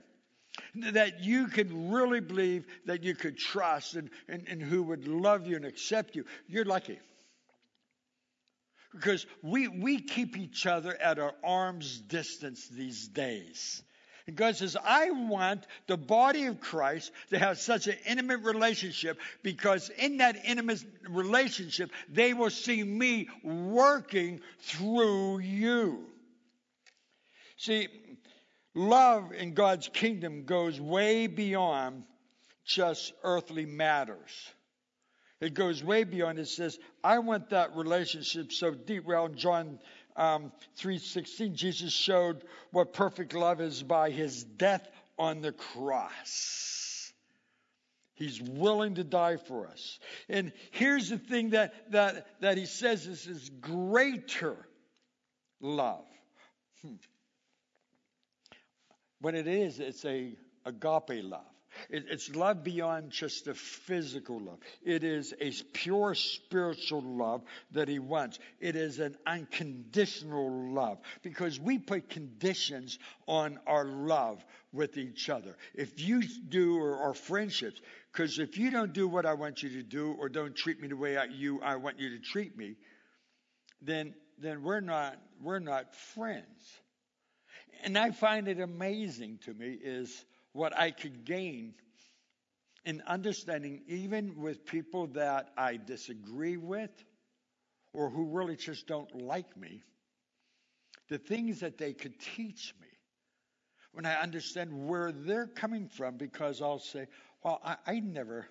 that 0.92 1.20
you 1.20 1.48
could 1.48 1.72
really 1.72 2.20
believe 2.20 2.64
that 2.86 3.02
you 3.02 3.14
could 3.14 3.36
trust 3.36 3.94
and, 3.96 4.08
and, 4.28 4.46
and 4.48 4.62
who 4.62 4.84
would 4.84 5.06
love 5.06 5.46
you 5.46 5.56
and 5.56 5.64
accept 5.64 6.16
you, 6.16 6.24
you're 6.48 6.64
lucky 6.64 6.98
because 8.92 9.26
we, 9.42 9.68
we 9.68 10.00
keep 10.00 10.36
each 10.36 10.66
other 10.66 10.94
at 11.00 11.18
our 11.18 11.34
arm's 11.44 11.98
distance 12.00 12.68
these 12.68 13.08
days. 13.08 13.82
And 14.26 14.34
God 14.34 14.56
says, 14.56 14.76
I 14.82 15.10
want 15.10 15.66
the 15.86 15.96
body 15.96 16.46
of 16.46 16.60
Christ 16.60 17.12
to 17.30 17.38
have 17.38 17.58
such 17.58 17.86
an 17.86 17.96
intimate 18.06 18.42
relationship 18.42 19.20
because 19.42 19.88
in 19.90 20.16
that 20.16 20.36
intimate 20.44 20.82
relationship, 21.08 21.90
they 22.08 22.34
will 22.34 22.50
see 22.50 22.82
me 22.82 23.28
working 23.44 24.40
through 24.62 25.38
you. 25.38 26.06
See, 27.56 27.88
love 28.74 29.32
in 29.32 29.54
God's 29.54 29.88
kingdom 29.88 30.44
goes 30.44 30.80
way 30.80 31.28
beyond 31.28 32.02
just 32.64 33.12
earthly 33.22 33.64
matters. 33.64 34.52
It 35.40 35.54
goes 35.54 35.84
way 35.84 36.04
beyond. 36.04 36.38
It 36.38 36.48
says, 36.48 36.78
I 37.04 37.18
want 37.18 37.50
that 37.50 37.76
relationship 37.76 38.52
so 38.52 38.72
deep. 38.72 39.04
Well, 39.04 39.26
in 39.26 39.36
John 39.36 39.78
um, 40.16 40.52
3.16, 40.78 41.52
Jesus 41.52 41.92
showed 41.92 42.42
what 42.70 42.92
perfect 42.92 43.34
love 43.34 43.60
is 43.60 43.82
by 43.82 44.10
his 44.10 44.44
death 44.44 44.88
on 45.18 45.42
the 45.42 45.52
cross. 45.52 47.12
He's 48.14 48.40
willing 48.40 48.94
to 48.94 49.04
die 49.04 49.36
for 49.36 49.66
us. 49.66 49.98
And 50.30 50.52
here's 50.70 51.10
the 51.10 51.18
thing 51.18 51.50
that, 51.50 51.92
that, 51.92 52.26
that 52.40 52.56
he 52.56 52.64
says 52.64 53.06
this 53.06 53.26
is 53.26 53.50
greater 53.60 54.56
love. 55.60 56.06
Hmm. 56.80 56.94
What 59.20 59.34
it 59.34 59.46
is, 59.46 59.80
it's 59.80 60.04
a 60.06 60.34
agape 60.64 61.22
love. 61.24 61.44
It, 61.90 62.04
it's 62.08 62.34
love 62.34 62.64
beyond 62.64 63.10
just 63.10 63.44
the 63.44 63.54
physical 63.54 64.40
love. 64.40 64.58
It 64.84 65.04
is 65.04 65.34
a 65.40 65.50
pure 65.72 66.14
spiritual 66.14 67.02
love 67.02 67.42
that 67.72 67.88
He 67.88 67.98
wants. 67.98 68.38
It 68.60 68.76
is 68.76 68.98
an 68.98 69.16
unconditional 69.26 70.72
love 70.72 70.98
because 71.22 71.60
we 71.60 71.78
put 71.78 72.10
conditions 72.10 72.98
on 73.26 73.58
our 73.66 73.84
love 73.84 74.44
with 74.72 74.98
each 74.98 75.30
other. 75.30 75.56
If 75.74 76.00
you 76.00 76.22
do, 76.48 76.78
or, 76.78 76.96
or 76.96 77.14
friendships, 77.14 77.80
because 78.12 78.38
if 78.38 78.58
you 78.58 78.70
don't 78.70 78.92
do 78.92 79.08
what 79.08 79.26
I 79.26 79.34
want 79.34 79.62
you 79.62 79.70
to 79.70 79.82
do, 79.82 80.16
or 80.18 80.28
don't 80.28 80.54
treat 80.54 80.80
me 80.80 80.88
the 80.88 80.96
way 80.96 81.16
I, 81.16 81.24
you 81.24 81.60
I 81.62 81.76
want 81.76 81.98
you 81.98 82.10
to 82.10 82.18
treat 82.18 82.56
me, 82.56 82.76
then 83.82 84.14
then 84.38 84.62
we're 84.62 84.80
not 84.80 85.16
we're 85.42 85.58
not 85.58 85.94
friends. 85.94 86.80
And 87.84 87.96
I 87.96 88.10
find 88.10 88.48
it 88.48 88.60
amazing 88.60 89.38
to 89.44 89.54
me 89.54 89.76
is 89.82 90.24
what 90.56 90.76
I 90.76 90.90
could 90.90 91.24
gain 91.24 91.74
in 92.86 93.02
understanding, 93.06 93.82
even 93.88 94.40
with 94.40 94.64
people 94.64 95.08
that 95.08 95.50
I 95.56 95.76
disagree 95.76 96.56
with 96.56 96.90
or 97.92 98.08
who 98.08 98.24
really 98.26 98.56
just 98.56 98.86
don't 98.86 99.22
like 99.22 99.54
me, 99.56 99.82
the 101.08 101.18
things 101.18 101.60
that 101.60 101.76
they 101.76 101.92
could 101.92 102.18
teach 102.18 102.72
me. 102.80 102.86
When 103.92 104.06
I 104.06 104.14
understand 104.14 104.88
where 104.88 105.12
they're 105.12 105.46
coming 105.46 105.88
from, 105.88 106.16
because 106.16 106.60
I'll 106.62 106.78
say, 106.78 107.06
well, 107.42 107.60
I, 107.64 107.76
I 107.86 108.00
never 108.00 108.46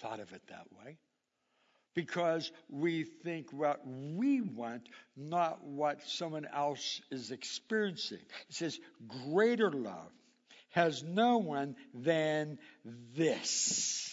thought 0.00 0.20
of 0.20 0.32
it 0.32 0.42
that 0.48 0.66
way. 0.78 0.98
Because 1.94 2.52
we 2.68 3.04
think 3.04 3.52
what 3.52 3.80
we 3.86 4.40
want, 4.40 4.88
not 5.16 5.64
what 5.64 6.06
someone 6.06 6.46
else 6.52 7.00
is 7.10 7.30
experiencing. 7.30 8.18
It 8.48 8.54
says, 8.54 8.78
greater 9.08 9.70
love 9.70 10.10
has 10.74 11.04
no 11.04 11.38
one 11.38 11.76
than 11.94 12.58
this. 13.16 14.10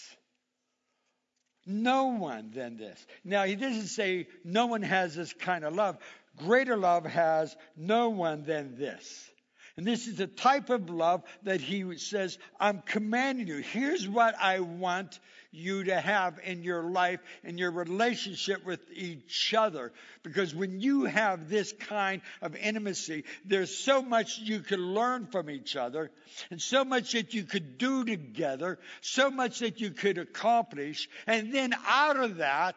No 1.65 2.05
one 2.09 2.51
than 2.51 2.77
this. 2.77 3.03
Now, 3.23 3.45
he 3.45 3.55
doesn't 3.55 3.87
say 3.87 4.27
no 4.43 4.67
one 4.67 4.83
has 4.83 5.15
this 5.15 5.33
kind 5.33 5.65
of 5.65 5.73
love. 5.73 5.97
Greater 6.37 6.77
love 6.77 7.05
has 7.05 7.55
no 7.75 8.09
one 8.09 8.43
than 8.43 8.77
this. 8.77 9.29
And 9.75 9.87
this 9.87 10.05
is 10.05 10.17
the 10.17 10.27
type 10.27 10.69
of 10.69 10.91
love 10.91 11.23
that 11.43 11.61
he 11.61 11.97
says, 11.97 12.37
I'm 12.59 12.83
commanding 12.85 13.47
you. 13.47 13.57
Here's 13.57 14.07
what 14.07 14.35
I 14.39 14.59
want 14.59 15.19
you 15.51 15.83
to 15.83 15.99
have 15.99 16.39
in 16.43 16.63
your 16.63 16.83
life, 16.83 17.19
and 17.43 17.59
your 17.59 17.71
relationship 17.71 18.65
with 18.65 18.79
each 18.93 19.53
other. 19.53 19.91
Because 20.23 20.55
when 20.55 20.79
you 20.79 21.05
have 21.05 21.49
this 21.49 21.73
kind 21.73 22.21
of 22.41 22.55
intimacy, 22.55 23.25
there's 23.45 23.75
so 23.75 24.01
much 24.01 24.39
you 24.39 24.61
can 24.61 24.93
learn 24.93 25.27
from 25.27 25.49
each 25.49 25.75
other, 25.75 26.11
and 26.49 26.61
so 26.61 26.83
much 26.85 27.11
that 27.13 27.33
you 27.33 27.43
could 27.43 27.77
do 27.77 28.05
together, 28.05 28.79
so 29.01 29.29
much 29.29 29.59
that 29.59 29.79
you 29.81 29.91
could 29.91 30.17
accomplish. 30.17 31.09
And 31.27 31.53
then 31.53 31.73
out 31.85 32.17
of 32.17 32.37
that, 32.37 32.75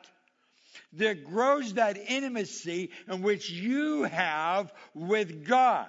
there 0.92 1.14
grows 1.14 1.74
that 1.74 1.96
intimacy 1.96 2.90
in 3.08 3.22
which 3.22 3.50
you 3.50 4.04
have 4.04 4.72
with 4.94 5.46
God. 5.46 5.88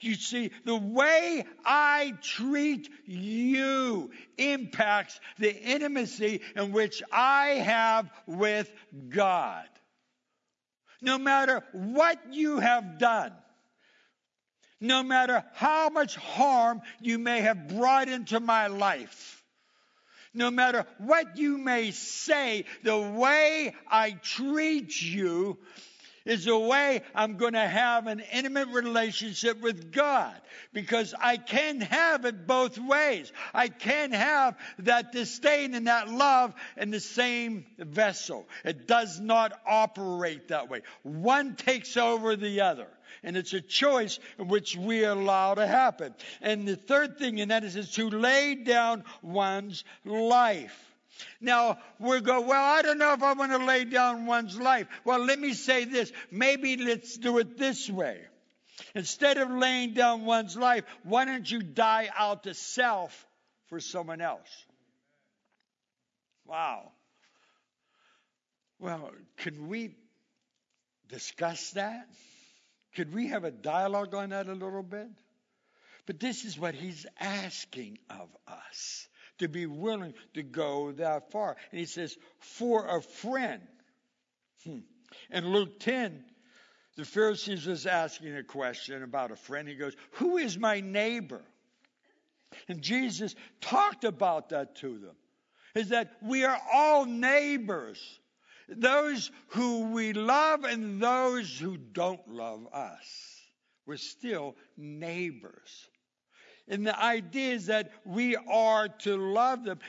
You 0.00 0.14
see, 0.14 0.50
the 0.64 0.76
way 0.76 1.44
I 1.64 2.14
treat 2.22 2.88
you 3.04 4.10
impacts 4.38 5.20
the 5.38 5.54
intimacy 5.54 6.40
in 6.56 6.72
which 6.72 7.02
I 7.12 7.48
have 7.48 8.10
with 8.26 8.70
God. 9.10 9.68
No 11.02 11.18
matter 11.18 11.62
what 11.72 12.18
you 12.32 12.60
have 12.60 12.98
done, 12.98 13.32
no 14.80 15.02
matter 15.02 15.44
how 15.52 15.90
much 15.90 16.16
harm 16.16 16.80
you 17.00 17.18
may 17.18 17.42
have 17.42 17.68
brought 17.68 18.08
into 18.08 18.40
my 18.40 18.68
life, 18.68 19.42
no 20.32 20.50
matter 20.50 20.86
what 20.98 21.36
you 21.36 21.58
may 21.58 21.90
say, 21.90 22.64
the 22.82 22.98
way 22.98 23.74
I 23.90 24.12
treat 24.12 25.00
you 25.00 25.58
is 26.24 26.44
the 26.44 26.58
way 26.58 27.02
I'm 27.14 27.36
going 27.36 27.54
to 27.54 27.66
have 27.66 28.06
an 28.06 28.22
intimate 28.32 28.68
relationship 28.68 29.60
with 29.60 29.92
God 29.92 30.34
because 30.72 31.14
I 31.18 31.36
can 31.36 31.80
have 31.80 32.24
it 32.24 32.46
both 32.46 32.78
ways. 32.78 33.32
I 33.54 33.68
can 33.68 34.12
have 34.12 34.56
that 34.80 35.12
disdain 35.12 35.74
and 35.74 35.86
that 35.86 36.08
love 36.08 36.54
in 36.76 36.90
the 36.90 37.00
same 37.00 37.66
vessel. 37.78 38.48
It 38.64 38.86
does 38.86 39.20
not 39.20 39.52
operate 39.66 40.48
that 40.48 40.68
way. 40.68 40.82
One 41.02 41.56
takes 41.56 41.96
over 41.96 42.36
the 42.36 42.62
other. 42.62 42.86
And 43.22 43.36
it's 43.36 43.52
a 43.52 43.60
choice 43.60 44.18
which 44.38 44.76
we 44.76 45.04
allow 45.04 45.54
to 45.54 45.66
happen. 45.66 46.14
And 46.40 46.66
the 46.66 46.76
third 46.76 47.18
thing, 47.18 47.40
and 47.40 47.50
that 47.50 47.64
is, 47.64 47.76
is 47.76 47.90
to 47.92 48.08
lay 48.08 48.54
down 48.54 49.04
one's 49.22 49.84
life. 50.04 50.89
Now, 51.40 51.78
we 51.98 52.20
go, 52.20 52.40
well, 52.40 52.62
I 52.62 52.82
don't 52.82 52.98
know 52.98 53.12
if 53.12 53.22
I 53.22 53.32
want 53.32 53.52
to 53.52 53.58
lay 53.58 53.84
down 53.84 54.26
one's 54.26 54.58
life. 54.58 54.86
Well, 55.04 55.24
let 55.24 55.38
me 55.38 55.54
say 55.54 55.84
this. 55.84 56.12
Maybe 56.30 56.76
let's 56.76 57.16
do 57.16 57.38
it 57.38 57.58
this 57.58 57.88
way. 57.88 58.20
Instead 58.94 59.38
of 59.38 59.50
laying 59.50 59.94
down 59.94 60.24
one's 60.24 60.56
life, 60.56 60.84
why 61.04 61.24
don't 61.24 61.50
you 61.50 61.62
die 61.62 62.08
out 62.16 62.44
to 62.44 62.54
self 62.54 63.26
for 63.68 63.80
someone 63.80 64.20
else? 64.20 64.66
Wow. 66.46 66.92
Well, 68.78 69.12
can 69.36 69.68
we 69.68 69.94
discuss 71.08 71.70
that? 71.72 72.08
Could 72.96 73.14
we 73.14 73.28
have 73.28 73.44
a 73.44 73.50
dialogue 73.50 74.14
on 74.14 74.30
that 74.30 74.48
a 74.48 74.54
little 74.54 74.82
bit? 74.82 75.08
But 76.06 76.18
this 76.18 76.44
is 76.44 76.58
what 76.58 76.74
he's 76.74 77.06
asking 77.20 77.98
of 78.08 78.28
us 78.48 79.06
to 79.40 79.48
be 79.48 79.66
willing 79.66 80.14
to 80.34 80.42
go 80.42 80.92
that 80.92 81.30
far. 81.30 81.56
And 81.70 81.80
he 81.80 81.86
says, 81.86 82.16
for 82.38 82.86
a 82.86 83.02
friend. 83.02 83.60
Hmm. 84.64 84.78
In 85.30 85.52
Luke 85.52 85.80
10, 85.80 86.24
the 86.96 87.04
Pharisees 87.04 87.66
was 87.66 87.86
asking 87.86 88.36
a 88.36 88.42
question 88.42 89.02
about 89.02 89.30
a 89.30 89.36
friend. 89.36 89.68
He 89.68 89.74
goes, 89.74 89.96
Who 90.12 90.36
is 90.36 90.58
my 90.58 90.80
neighbor? 90.80 91.42
And 92.68 92.82
Jesus 92.82 93.34
talked 93.60 94.04
about 94.04 94.50
that 94.50 94.76
to 94.76 94.98
them. 94.98 95.16
Is 95.74 95.90
that 95.90 96.12
we 96.22 96.44
are 96.44 96.60
all 96.72 97.06
neighbors. 97.06 98.20
Those 98.68 99.30
who 99.48 99.90
we 99.92 100.12
love 100.12 100.64
and 100.64 101.00
those 101.00 101.58
who 101.58 101.76
don't 101.76 102.26
love 102.28 102.66
us. 102.72 103.40
We're 103.86 103.96
still 103.96 104.56
neighbors. 104.76 105.88
And 106.68 106.86
the 106.86 106.98
idea 106.98 107.54
is 107.54 107.66
that 107.66 107.90
we 108.04 108.36
are 108.36 108.88
to 108.88 109.16
love 109.16 109.64
them. 109.64 109.80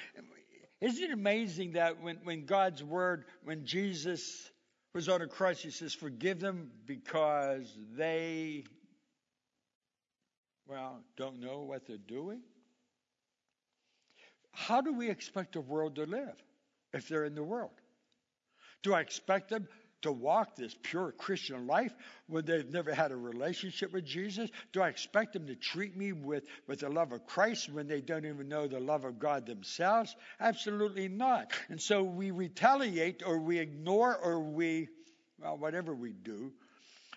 Isn't 0.79 1.03
it 1.03 1.11
amazing 1.11 1.73
that 1.73 2.01
when, 2.01 2.17
when 2.23 2.45
God's 2.45 2.83
word, 2.83 3.25
when 3.43 3.65
Jesus 3.65 4.49
was 4.93 5.07
on 5.07 5.21
a 5.21 5.27
cross, 5.27 5.59
he 5.59 5.69
says, 5.69 5.93
Forgive 5.93 6.39
them 6.39 6.71
because 6.85 7.71
they, 7.95 8.63
well, 10.67 11.03
don't 11.17 11.39
know 11.39 11.61
what 11.61 11.85
they're 11.85 11.97
doing? 11.97 12.41
How 14.51 14.81
do 14.81 14.91
we 14.93 15.09
expect 15.09 15.53
the 15.53 15.61
world 15.61 15.95
to 15.95 16.05
live 16.05 16.35
if 16.93 17.07
they're 17.07 17.25
in 17.25 17.35
the 17.35 17.43
world? 17.43 17.71
Do 18.83 18.93
I 18.93 19.01
expect 19.01 19.49
them 19.49 19.67
to 20.01 20.11
walk 20.11 20.55
this 20.55 20.75
pure 20.81 21.11
Christian 21.11 21.67
life 21.67 21.93
when 22.27 22.45
they've 22.45 22.69
never 22.69 22.93
had 22.93 23.11
a 23.11 23.15
relationship 23.15 23.93
with 23.93 24.05
Jesus? 24.05 24.49
Do 24.73 24.81
I 24.81 24.89
expect 24.89 25.33
them 25.33 25.47
to 25.47 25.55
treat 25.55 25.95
me 25.95 26.11
with, 26.11 26.43
with 26.67 26.79
the 26.79 26.89
love 26.89 27.11
of 27.11 27.25
Christ 27.25 27.69
when 27.71 27.87
they 27.87 28.01
don't 28.01 28.25
even 28.25 28.47
know 28.47 28.67
the 28.67 28.79
love 28.79 29.05
of 29.05 29.19
God 29.19 29.45
themselves? 29.45 30.15
Absolutely 30.39 31.07
not. 31.07 31.51
And 31.69 31.81
so 31.81 32.03
we 32.03 32.31
retaliate 32.31 33.23
or 33.25 33.39
we 33.39 33.59
ignore 33.59 34.15
or 34.15 34.39
we, 34.39 34.89
well, 35.41 35.57
whatever 35.57 35.93
we 35.93 36.13
do, 36.13 36.51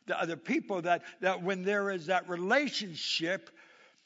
the 0.06 0.20
other 0.20 0.36
people 0.36 0.82
that, 0.82 1.02
that 1.20 1.42
when 1.42 1.64
there 1.64 1.90
is 1.90 2.06
that 2.06 2.28
relationship, 2.28 3.50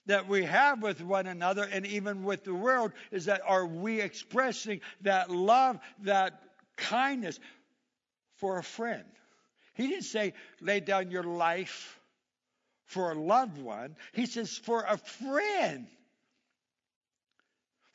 that 0.08 0.26
we 0.26 0.44
have 0.44 0.82
with 0.82 1.02
one 1.02 1.26
another 1.26 1.64
and 1.64 1.87
even 1.87 2.25
with 2.25 2.42
the 2.42 2.54
world 2.54 2.92
is 3.12 3.26
that 3.26 3.42
are 3.47 3.66
we 3.66 4.00
expressing 4.00 4.80
that 5.02 5.30
love, 5.30 5.78
that 6.00 6.41
kindness? 6.76 7.38
For 8.38 8.58
a 8.58 8.62
friend. 8.62 9.04
He 9.74 9.86
didn't 9.86 10.04
say, 10.04 10.34
lay 10.60 10.80
down 10.80 11.10
your 11.10 11.22
life 11.22 11.98
for 12.86 13.12
a 13.12 13.14
loved 13.14 13.58
one. 13.58 13.96
He 14.12 14.26
says, 14.26 14.56
for 14.56 14.82
a 14.82 14.96
friend, 14.96 15.86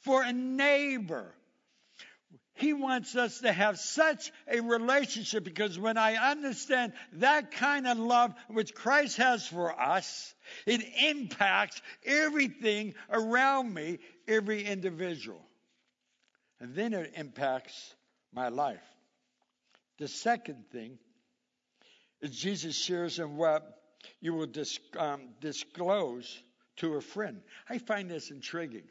for 0.02 0.24
a 0.24 0.32
neighbor. 0.32 1.34
He 2.56 2.74
wants 2.74 3.16
us 3.16 3.40
to 3.40 3.52
have 3.52 3.80
such 3.80 4.32
a 4.48 4.62
relationship 4.62 5.44
because 5.44 5.80
when 5.80 5.98
I 5.98 6.32
understand 6.32 6.94
that 7.14 7.52
kind 7.52 7.88
of 7.88 7.98
love 7.98 8.34
which 8.48 8.76
Christ 8.76 9.18
has 9.18 9.48
for 9.48 9.78
us, 9.80 10.34
it 10.68 10.82
impacts 11.10 11.82
everything 12.06 12.94
around 13.10 13.74
me, 13.74 13.98
every 14.28 14.64
individual. 14.64 15.42
And 16.60 16.76
then 16.76 16.94
it 16.94 17.14
impacts 17.16 17.96
my 18.32 18.50
life. 18.50 18.84
The 20.04 20.10
second 20.10 20.66
thing 20.70 21.00
is 22.20 22.32
Jesus 22.38 22.76
shares 22.76 23.20
in 23.20 23.38
what 23.38 23.64
you 24.20 24.34
will 24.34 24.48
dis, 24.48 24.78
um, 25.00 25.30
disclose 25.40 26.44
to 26.76 26.96
a 26.96 27.02
friend. 27.02 27.40
I 27.70 27.78
find 27.78 28.12
this 28.12 28.30
intriguing. 28.30 28.84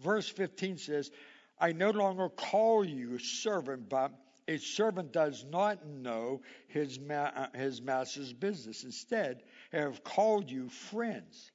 Verse 0.00 0.26
15 0.26 0.78
says, 0.78 1.10
I 1.58 1.72
no 1.72 1.90
longer 1.90 2.30
call 2.30 2.82
you 2.82 3.18
servant, 3.18 3.90
but 3.90 4.12
a 4.48 4.56
servant 4.56 5.12
does 5.12 5.44
not 5.50 5.86
know 5.86 6.40
his, 6.68 6.98
ma- 6.98 7.32
uh, 7.36 7.48
his 7.54 7.82
master's 7.82 8.32
business. 8.32 8.84
Instead, 8.84 9.42
I 9.70 9.80
have 9.80 10.02
called 10.02 10.50
you 10.50 10.70
friends. 10.70 11.52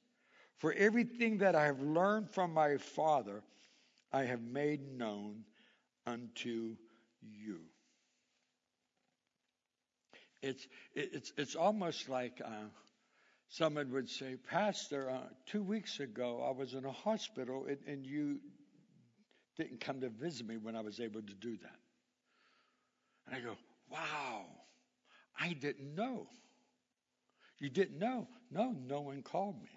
For 0.58 0.72
everything 0.72 1.38
that 1.38 1.56
I 1.56 1.64
have 1.64 1.80
learned 1.82 2.30
from 2.30 2.54
my 2.54 2.76
Father, 2.76 3.42
I 4.12 4.22
have 4.22 4.40
made 4.40 4.96
known 4.96 5.42
unto 6.06 6.76
you. 7.22 7.62
It's, 10.42 10.66
it's, 10.94 11.32
it's 11.36 11.54
almost 11.54 12.08
like 12.08 12.40
uh, 12.44 12.68
someone 13.48 13.92
would 13.92 14.08
say, 14.08 14.36
Pastor, 14.50 15.10
uh, 15.10 15.28
two 15.46 15.62
weeks 15.62 16.00
ago 16.00 16.44
I 16.46 16.58
was 16.58 16.74
in 16.74 16.84
a 16.84 16.92
hospital 16.92 17.66
and, 17.68 17.78
and 17.86 18.06
you 18.06 18.38
didn't 19.56 19.80
come 19.80 20.00
to 20.00 20.08
visit 20.08 20.46
me 20.46 20.56
when 20.56 20.76
I 20.76 20.80
was 20.80 21.00
able 21.00 21.20
to 21.20 21.34
do 21.34 21.56
that. 21.58 21.78
And 23.26 23.36
I 23.36 23.40
go, 23.40 23.56
wow, 23.90 24.46
I 25.38 25.52
didn't 25.52 25.94
know. 25.94 26.26
You 27.58 27.68
didn't 27.68 27.98
know? 27.98 28.26
No, 28.50 28.74
no 28.86 29.00
one 29.02 29.22
called 29.22 29.56
me. 29.62 29.68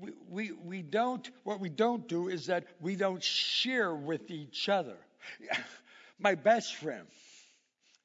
We, 0.00 0.12
we, 0.28 0.52
we 0.52 0.82
don't, 0.82 1.28
what 1.44 1.60
we 1.60 1.68
don't 1.68 2.08
do 2.08 2.28
is 2.28 2.46
that 2.46 2.64
we 2.80 2.96
don't 2.96 3.22
share 3.22 3.94
with 3.94 4.30
each 4.30 4.70
other. 4.70 4.96
My 6.18 6.34
best 6.34 6.76
friend, 6.76 7.06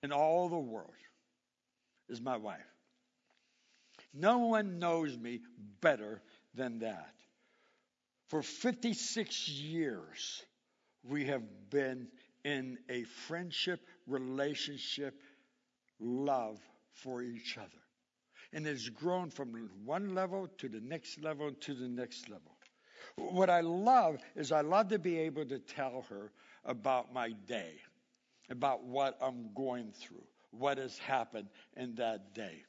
in 0.06 0.12
all 0.12 0.50
the 0.50 0.56
world 0.56 0.94
is 2.10 2.22
my 2.22 2.38
wife. 2.38 2.60
No 4.13 4.38
one 4.38 4.78
knows 4.78 5.18
me 5.18 5.41
better 5.82 6.22
than 6.54 6.78
that. 6.80 7.15
For 8.30 8.44
56 8.44 9.50
years, 9.50 10.44
we 11.04 11.26
have 11.26 11.41
been 11.72 12.08
in 12.44 12.78
a 12.88 13.04
friendship, 13.04 13.80
relationship, 14.06 15.20
love 16.00 16.60
for 16.91 17.24
each 17.24 17.58
other. 17.58 17.82
And 18.54 18.68
it's 18.68 18.89
grown 18.89 19.32
from 19.32 19.72
one 19.84 20.13
level 20.13 20.48
to 20.60 20.70
the 20.70 20.82
next 20.82 21.20
level 21.24 21.52
to 21.52 21.74
the 21.74 21.89
next 21.89 22.30
level. 22.30 22.52
What 23.15 23.50
I 23.50 23.62
love 23.62 24.20
is 24.36 24.52
I 24.52 24.62
love 24.62 24.89
to 24.89 25.00
be 25.00 25.18
able 25.18 25.46
to 25.46 25.58
tell 25.58 26.06
her 26.10 26.32
about 26.63 27.12
my 27.12 27.32
day 27.48 27.80
about 28.49 28.84
what 28.84 29.17
I'm 29.21 29.53
going 29.55 29.91
through, 29.91 30.23
what 30.51 30.77
has 30.77 30.97
happened 30.99 31.47
in 31.75 31.95
that 31.95 32.34
day. 32.34 32.63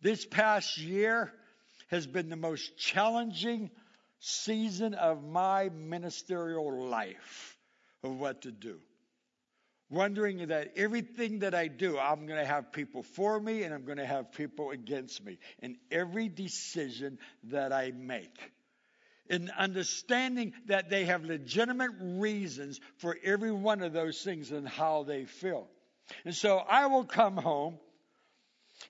This 0.00 0.24
past 0.24 0.78
year 0.78 1.32
has 1.88 2.06
been 2.06 2.28
the 2.28 2.36
most 2.36 2.76
challenging 2.76 3.70
season 4.20 4.94
of 4.94 5.24
my 5.24 5.70
ministerial 5.70 6.88
life 6.88 7.56
of 8.02 8.18
what 8.18 8.42
to 8.42 8.52
do. 8.52 8.78
Wondering 9.90 10.48
that 10.48 10.72
everything 10.76 11.38
that 11.38 11.54
I 11.54 11.68
do, 11.68 11.98
I'm 11.98 12.26
going 12.26 12.38
to 12.38 12.46
have 12.46 12.72
people 12.72 13.02
for 13.02 13.40
me 13.40 13.62
and 13.62 13.72
I'm 13.72 13.86
going 13.86 13.98
to 13.98 14.06
have 14.06 14.32
people 14.32 14.70
against 14.70 15.24
me 15.24 15.38
in 15.60 15.78
every 15.90 16.28
decision 16.28 17.18
that 17.44 17.72
I 17.72 17.92
make 17.96 18.52
in 19.28 19.50
understanding 19.56 20.52
that 20.66 20.90
they 20.90 21.04
have 21.04 21.24
legitimate 21.24 21.90
reasons 22.00 22.80
for 22.98 23.16
every 23.22 23.52
one 23.52 23.82
of 23.82 23.92
those 23.92 24.22
things 24.22 24.50
and 24.50 24.66
how 24.66 25.02
they 25.02 25.24
feel. 25.24 25.68
And 26.24 26.34
so 26.34 26.58
I 26.58 26.86
will 26.86 27.04
come 27.04 27.36
home, 27.36 27.78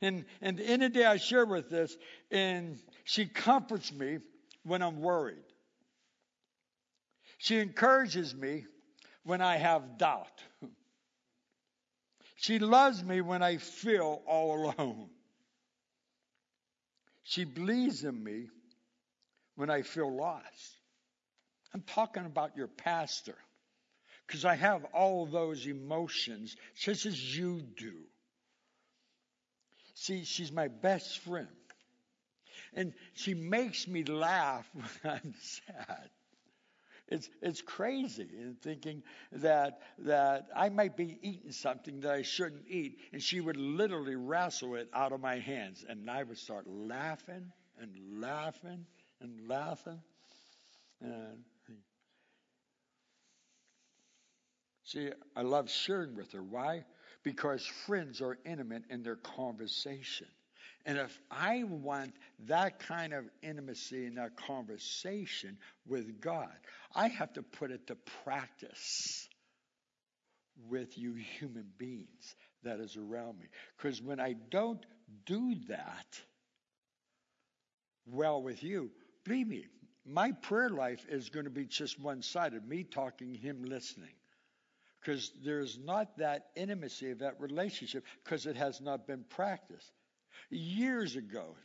and, 0.01 0.25
and 0.41 0.61
in 0.61 0.83
a 0.83 0.89
day 0.89 1.05
I 1.05 1.17
share 1.17 1.45
with 1.45 1.69
this, 1.69 1.97
and 2.31 2.79
she 3.05 3.27
comforts 3.27 3.93
me 3.93 4.19
when 4.63 4.83
I'm 4.83 5.01
worried. 5.01 5.43
She 7.39 7.59
encourages 7.59 8.35
me 8.35 8.67
when 9.25 9.41
I 9.41 9.57
have 9.57 9.99
doubt. 9.99 10.43
She 12.37 12.59
loves 12.59 13.03
me 13.03 13.21
when 13.21 13.43
I 13.43 13.57
feel 13.57 14.23
all 14.27 14.73
alone. 14.73 15.09
She 17.25 17.45
believes 17.45 18.05
in 18.05 18.23
me 18.23 18.47
when 19.59 19.71
I 19.71 19.83
feel 19.83 20.09
lost. 20.17 20.79
I'm 21.75 21.83
talking 21.83 22.25
about 22.25 22.57
your 22.57 22.69
pastor 22.69 23.35
because 24.25 24.45
I 24.45 24.55
have 24.55 24.85
all 24.95 25.27
those 25.27 25.67
emotions 25.67 26.55
just 26.77 27.07
as 27.07 27.37
you 27.37 27.61
do. 27.61 27.95
See, 29.95 30.23
she's 30.23 30.53
my 30.53 30.69
best 30.69 31.19
friend. 31.19 31.49
And 32.73 32.93
she 33.15 33.35
makes 33.35 33.89
me 33.89 34.05
laugh 34.05 34.65
when 34.75 35.13
I'm 35.13 35.35
sad. 35.41 36.09
It's, 37.09 37.29
it's 37.43 37.61
crazy 37.61 38.29
in 38.39 38.59
thinking 38.63 39.03
that, 39.33 39.81
that 40.01 40.47
I 40.55 40.69
might 40.69 40.97
be 40.97 41.19
eating 41.21 41.51
something 41.51 42.01
that 42.03 42.13
I 42.13 42.23
shouldn't 42.23 42.69
eat, 42.69 42.99
and 43.13 43.21
she 43.21 43.41
would 43.41 43.57
literally 43.57 44.15
wrestle 44.15 44.77
it 44.77 44.89
out 44.95 45.11
of 45.11 45.21
my 45.21 45.41
hands, 45.41 45.85
and 45.89 46.09
I 46.09 46.23
would 46.23 46.39
start 46.39 46.67
laughing 46.69 47.51
and 47.81 48.21
laughing 48.21 48.87
and 49.21 49.49
laughing. 49.49 50.01
And 51.01 51.45
see, 54.85 55.11
I 55.37 55.43
love 55.43 55.71
sharing 55.71 56.17
with 56.17 56.33
her. 56.33 56.43
Why? 56.43 56.85
Because 57.23 57.65
friends 57.87 58.21
are 58.21 58.39
intimate 58.45 58.85
in 58.91 59.03
their 59.03 59.17
conversation. 59.17 60.27
And 60.87 60.97
if 60.97 61.19
I 61.31 61.65
want 61.65 62.15
that 62.47 62.79
kind 62.79 63.13
of 63.13 63.25
intimacy 63.43 64.07
in 64.07 64.15
that 64.15 64.37
conversation 64.37 65.59
with 65.87 66.21
God, 66.21 66.55
I 66.95 67.09
have 67.09 67.33
to 67.35 67.43
put 67.43 67.71
it 67.71 67.89
to 67.89 67.97
practice 68.25 69.29
with 70.69 70.97
you 70.97 71.15
human 71.15 71.67
beings 71.77 72.35
that 72.63 72.81
is 72.81 72.97
around 72.97 73.39
me. 73.39 73.47
Because 73.77 74.01
when 74.01 74.19
I 74.19 74.35
don't 74.51 74.85
do 75.27 75.55
that 75.69 76.21
well 78.07 78.43
with 78.43 78.63
you, 78.63 78.91
believe 79.29 79.47
me, 79.47 79.67
my 80.05 80.33
prayer 80.33 80.71
life 80.71 81.05
is 81.09 81.29
going 81.29 81.45
to 81.45 81.51
be 81.51 81.67
just 81.67 82.01
one 82.01 82.23
sided 82.23 82.67
me 82.67 82.83
talking, 82.83 83.35
him 83.35 83.63
listening. 83.65 84.15
Because 85.01 85.31
there's 85.45 85.79
not 85.79 86.19
that 86.19 86.47
intimacy 86.57 87.13
of 87.13 87.21
that 87.21 87.41
relationship 87.41 88.05
because 88.25 88.47
it 88.47 88.57
has 88.57 88.81
not 88.81 89.07
been 89.07 89.25
practiced 89.29 89.93
years 90.51 91.17
ago, 91.17 91.57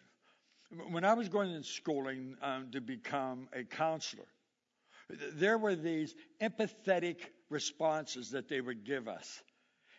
when 0.89 1.03
I 1.03 1.13
was 1.13 1.29
going 1.29 1.51
in 1.51 1.63
schooling 1.63 2.35
um, 2.41 2.69
to 2.71 2.81
become 2.81 3.47
a 3.53 3.63
counselor, 3.63 4.27
there 5.35 5.57
were 5.57 5.75
these 5.75 6.15
empathetic 6.41 7.17
responses 7.49 8.31
that 8.31 8.49
they 8.49 8.61
would 8.61 8.83
give 8.83 9.07
us, 9.07 9.41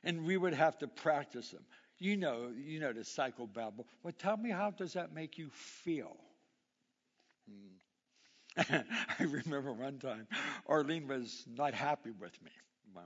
and 0.03 0.25
we 0.25 0.37
would 0.37 0.55
have 0.55 0.79
to 0.79 0.89
practice 0.89 1.51
them. 1.51 1.65
You 1.99 2.17
know, 2.17 2.51
you 2.57 2.81
know 2.81 2.93
the 2.93 3.01
psychobabble. 3.01 3.85
Well, 4.03 4.15
tell 4.19 4.37
me 4.37 4.51
how 4.51 4.73
does 4.73 4.95
that 4.95 5.15
make 5.15 5.39
you 5.39 5.51
feel? 5.51 6.17
Hmm. 7.49 7.77
I 9.19 9.23
remember 9.25 9.73
one 9.73 9.99
time 9.99 10.27
Arlene 10.67 11.09
was 11.09 11.45
not 11.49 11.75
happy 11.75 12.11
with 12.11 12.41
me. 12.43 12.51
Um, 12.97 13.05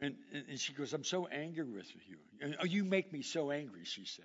and, 0.00 0.14
and 0.48 0.58
she 0.60 0.72
goes, 0.72 0.92
I'm 0.92 1.04
so 1.04 1.26
angry 1.26 1.64
with 1.64 1.90
you. 2.08 2.18
And, 2.40 2.56
oh, 2.60 2.64
you 2.64 2.84
make 2.84 3.12
me 3.12 3.22
so 3.22 3.50
angry, 3.50 3.84
she 3.84 4.04
said. 4.04 4.24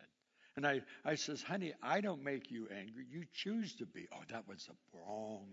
And 0.56 0.68
I, 0.68 0.82
I 1.04 1.16
says, 1.16 1.42
honey, 1.42 1.74
I 1.82 2.00
don't 2.02 2.24
make 2.24 2.52
you 2.52 2.68
angry. 2.72 3.06
You 3.10 3.24
choose 3.34 3.74
to 3.78 3.86
be. 3.88 4.08
Oh, 4.14 4.22
that 4.30 4.48
was 4.48 4.66
the 4.68 4.74
wrong 4.94 5.48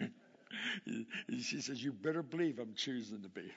thing. 0.00 0.10
she 1.40 1.60
says, 1.60 1.82
you 1.82 1.92
better 1.92 2.22
believe 2.22 2.58
I'm 2.58 2.74
choosing 2.74 3.22
to 3.22 3.28
be. 3.28 3.50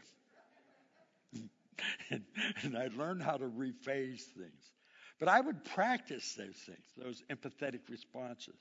and, 2.09 2.23
and 2.63 2.77
I 2.77 2.89
learned 2.95 3.23
how 3.23 3.37
to 3.37 3.45
rephrase 3.45 4.21
things. 4.21 4.71
But 5.19 5.27
I 5.27 5.41
would 5.41 5.63
practice 5.65 6.33
those 6.35 6.55
things, 6.55 6.85
those 6.97 7.21
empathetic 7.29 7.81
responses, 7.89 8.55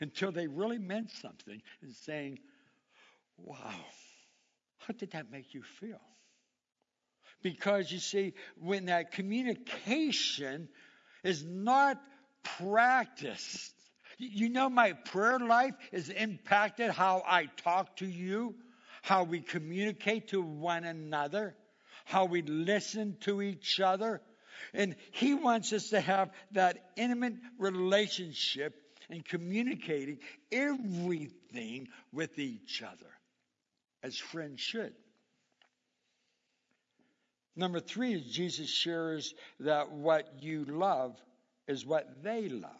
until 0.00 0.32
they 0.32 0.46
really 0.46 0.78
meant 0.78 1.10
something 1.10 1.60
and 1.82 1.92
saying, 1.92 2.38
wow, 3.36 3.74
how 4.78 4.94
did 4.96 5.12
that 5.12 5.30
make 5.30 5.54
you 5.54 5.62
feel? 5.80 6.00
Because 7.42 7.90
you 7.90 7.98
see, 7.98 8.34
when 8.58 8.86
that 8.86 9.12
communication 9.12 10.68
is 11.22 11.44
not 11.44 12.00
practiced, 12.42 13.72
you 14.18 14.48
know, 14.48 14.68
my 14.70 14.92
prayer 14.92 15.38
life 15.38 15.74
is 15.92 16.08
impacted 16.08 16.90
how 16.90 17.22
I 17.26 17.46
talk 17.56 17.96
to 17.96 18.06
you, 18.06 18.54
how 19.02 19.24
we 19.24 19.40
communicate 19.40 20.28
to 20.28 20.40
one 20.40 20.84
another, 20.84 21.56
how 22.04 22.26
we 22.26 22.42
listen 22.42 23.16
to 23.20 23.42
each 23.42 23.80
other. 23.80 24.22
And 24.72 24.96
he 25.12 25.34
wants 25.34 25.72
us 25.72 25.90
to 25.90 26.00
have 26.00 26.30
that 26.52 26.90
intimate 26.96 27.34
relationship 27.58 28.74
and 29.10 29.24
communicating 29.24 30.18
everything 30.50 31.88
with 32.12 32.38
each 32.38 32.82
other 32.82 33.10
as 34.02 34.16
friends 34.16 34.60
should. 34.60 34.94
Number 37.56 37.80
three 37.80 38.14
is 38.14 38.24
Jesus 38.24 38.68
shares 38.68 39.34
that 39.60 39.92
what 39.92 40.42
you 40.42 40.64
love 40.64 41.16
is 41.68 41.86
what 41.86 42.22
they 42.22 42.48
love. 42.48 42.70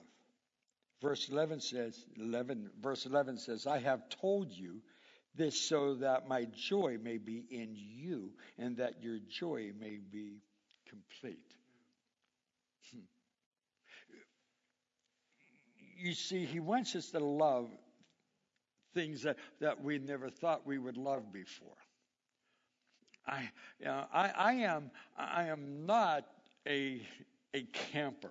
Verse 1.01 1.29
11 1.29 1.61
says, 1.61 2.03
11, 2.19 2.71
verse 2.81 3.07
11 3.07 3.39
says, 3.39 3.67
I 3.67 3.79
have 3.79 4.09
told 4.09 4.51
you 4.51 4.81
this 5.37 5.61
so 5.61 5.97
that 5.97 6.29
my 6.29 6.47
joy 6.55 6.97
may 7.03 7.19
be 7.19 7.45
in 7.51 7.75
you 7.75 8.31
and 8.59 8.77
that 8.79 9.03
your 9.03 9.19
joy 9.29 9.73
may 9.79 9.99
be 10.11 10.41
complete. 10.89 11.55
Hmm. 12.91 13.01
You 15.97 16.13
see, 16.13 16.45
he 16.45 16.61
wants 16.61 16.95
us 16.97 17.11
to 17.11 17.19
love 17.19 17.69
things 18.95 19.23
that, 19.23 19.37
that 19.61 19.83
we 19.83 19.99
never 19.99 20.31
thought 20.31 20.67
we 20.67 20.79
would 20.79 20.97
love 20.97 21.33
before. 21.33 21.77
I, 23.27 23.49
you 23.79 23.87
know, 23.87 24.05
I, 24.13 24.31
I 24.37 24.53
am, 24.55 24.91
I 25.17 25.45
am 25.45 25.87
not 25.87 26.25
a, 26.67 27.01
a 27.55 27.63
camper. 27.93 28.31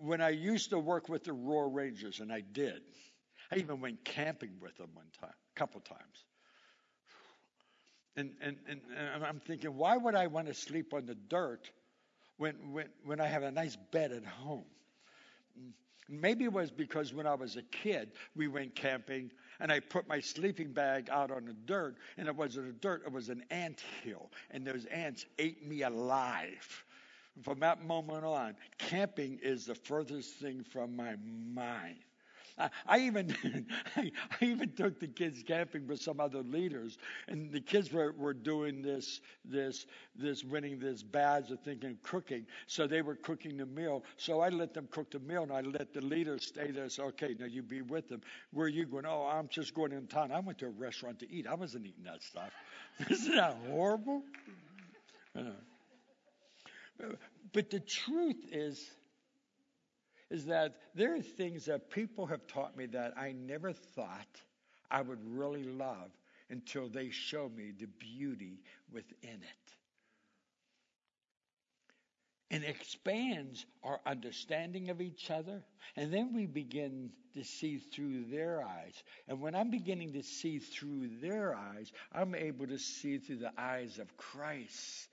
When 0.00 0.20
I 0.20 0.30
used 0.30 0.70
to 0.70 0.78
work 0.78 1.08
with 1.08 1.24
the 1.24 1.32
Royal 1.32 1.70
Rangers, 1.70 2.20
and 2.20 2.32
I 2.32 2.40
did, 2.40 2.80
I 3.50 3.56
even 3.56 3.80
went 3.80 4.04
camping 4.04 4.52
with 4.60 4.76
them 4.76 4.90
one 4.94 5.06
time, 5.20 5.34
a 5.56 5.58
couple 5.58 5.80
times. 5.80 6.24
And, 8.16 8.32
and, 8.40 8.56
and, 8.68 8.80
and 9.14 9.24
I'm 9.24 9.40
thinking, 9.40 9.76
why 9.76 9.96
would 9.96 10.14
I 10.14 10.26
want 10.28 10.46
to 10.46 10.54
sleep 10.54 10.94
on 10.94 11.06
the 11.06 11.14
dirt 11.14 11.70
when, 12.36 12.54
when, 12.72 12.86
when 13.04 13.20
I 13.20 13.26
have 13.26 13.42
a 13.42 13.50
nice 13.50 13.76
bed 13.90 14.12
at 14.12 14.24
home? 14.24 14.64
Maybe 16.08 16.44
it 16.44 16.52
was 16.52 16.70
because 16.70 17.14
when 17.14 17.26
I 17.26 17.34
was 17.34 17.56
a 17.56 17.62
kid, 17.62 18.12
we 18.36 18.48
went 18.48 18.74
camping 18.74 19.30
and 19.60 19.70
I 19.72 19.80
put 19.80 20.08
my 20.08 20.20
sleeping 20.20 20.72
bag 20.72 21.08
out 21.10 21.30
on 21.30 21.44
the 21.44 21.52
dirt, 21.52 21.96
and 22.16 22.26
it 22.26 22.34
wasn't 22.34 22.68
a 22.68 22.72
dirt, 22.72 23.02
it 23.06 23.12
was 23.12 23.28
an 23.28 23.44
ant 23.50 23.82
hill, 24.02 24.30
and 24.50 24.66
those 24.66 24.84
ants 24.86 25.24
ate 25.38 25.66
me 25.66 25.82
alive. 25.82 26.84
From 27.42 27.60
that 27.60 27.84
moment 27.84 28.24
on, 28.24 28.56
camping 28.78 29.38
is 29.42 29.64
the 29.64 29.74
furthest 29.74 30.34
thing 30.34 30.64
from 30.64 30.96
my 30.96 31.16
mind. 31.54 31.96
I, 32.86 32.98
even 33.00 33.34
I, 33.96 34.12
even 34.40 34.72
took 34.72 35.00
the 35.00 35.08
kids 35.08 35.42
camping 35.46 35.86
with 35.86 36.00
some 36.00 36.20
other 36.20 36.42
leaders, 36.42 36.98
and 37.28 37.50
the 37.50 37.60
kids 37.60 37.92
were, 37.92 38.12
were 38.12 38.34
doing 38.34 38.82
this 38.82 39.20
this 39.44 39.86
this 40.16 40.44
winning 40.44 40.78
this 40.78 41.02
badge 41.02 41.50
of 41.50 41.60
thinking 41.60 41.98
cooking. 42.02 42.46
So 42.66 42.86
they 42.86 43.02
were 43.02 43.16
cooking 43.16 43.56
the 43.56 43.66
meal. 43.66 44.04
So 44.16 44.40
I 44.40 44.48
let 44.48 44.74
them 44.74 44.88
cook 44.90 45.10
the 45.10 45.20
meal, 45.20 45.42
and 45.42 45.52
I 45.52 45.60
let 45.60 45.92
the 45.92 46.00
leaders 46.00 46.46
stay 46.46 46.70
there. 46.70 46.88
So 46.88 47.04
okay, 47.04 47.34
now 47.38 47.46
you 47.46 47.62
be 47.62 47.82
with 47.82 48.08
them. 48.08 48.20
Where 48.52 48.66
are 48.66 48.70
you 48.70 48.86
going? 48.86 49.06
Oh, 49.06 49.28
I'm 49.30 49.48
just 49.48 49.74
going 49.74 49.92
in 49.92 50.06
town. 50.06 50.32
I 50.32 50.40
went 50.40 50.58
to 50.58 50.66
a 50.66 50.70
restaurant 50.70 51.20
to 51.20 51.30
eat. 51.30 51.46
I 51.46 51.54
wasn't 51.54 51.86
eating 51.86 52.04
that 52.04 52.22
stuff. 52.22 52.50
Isn't 53.10 53.36
that 53.36 53.56
horrible? 53.68 54.22
Uh, 55.36 55.42
but 57.52 57.70
the 57.70 57.80
truth 57.80 58.36
is 58.50 58.90
is 60.32 60.46
that 60.46 60.76
there 60.94 61.14
are 61.14 61.20
things 61.20 61.66
that 61.66 61.90
people 61.90 62.24
have 62.26 62.46
taught 62.46 62.74
me 62.74 62.86
that 62.86 63.12
I 63.18 63.32
never 63.32 63.72
thought 63.72 64.40
I 64.90 65.02
would 65.02 65.20
really 65.22 65.62
love 65.62 66.10
until 66.48 66.88
they 66.88 67.10
show 67.10 67.50
me 67.54 67.72
the 67.78 67.86
beauty 67.86 68.62
within 68.90 69.12
it. 69.42 69.74
And 72.50 72.64
expands 72.64 73.66
our 73.82 74.00
understanding 74.06 74.88
of 74.88 75.02
each 75.02 75.30
other. 75.30 75.62
And 75.96 76.12
then 76.12 76.34
we 76.34 76.46
begin 76.46 77.10
to 77.34 77.44
see 77.44 77.76
through 77.78 78.24
their 78.30 78.62
eyes. 78.62 79.02
And 79.28 79.40
when 79.40 79.54
I'm 79.54 79.70
beginning 79.70 80.14
to 80.14 80.22
see 80.22 80.58
through 80.58 81.10
their 81.20 81.54
eyes, 81.54 81.92
I'm 82.10 82.34
able 82.34 82.66
to 82.68 82.78
see 82.78 83.18
through 83.18 83.38
the 83.38 83.52
eyes 83.58 83.98
of 83.98 84.16
Christ 84.16 85.08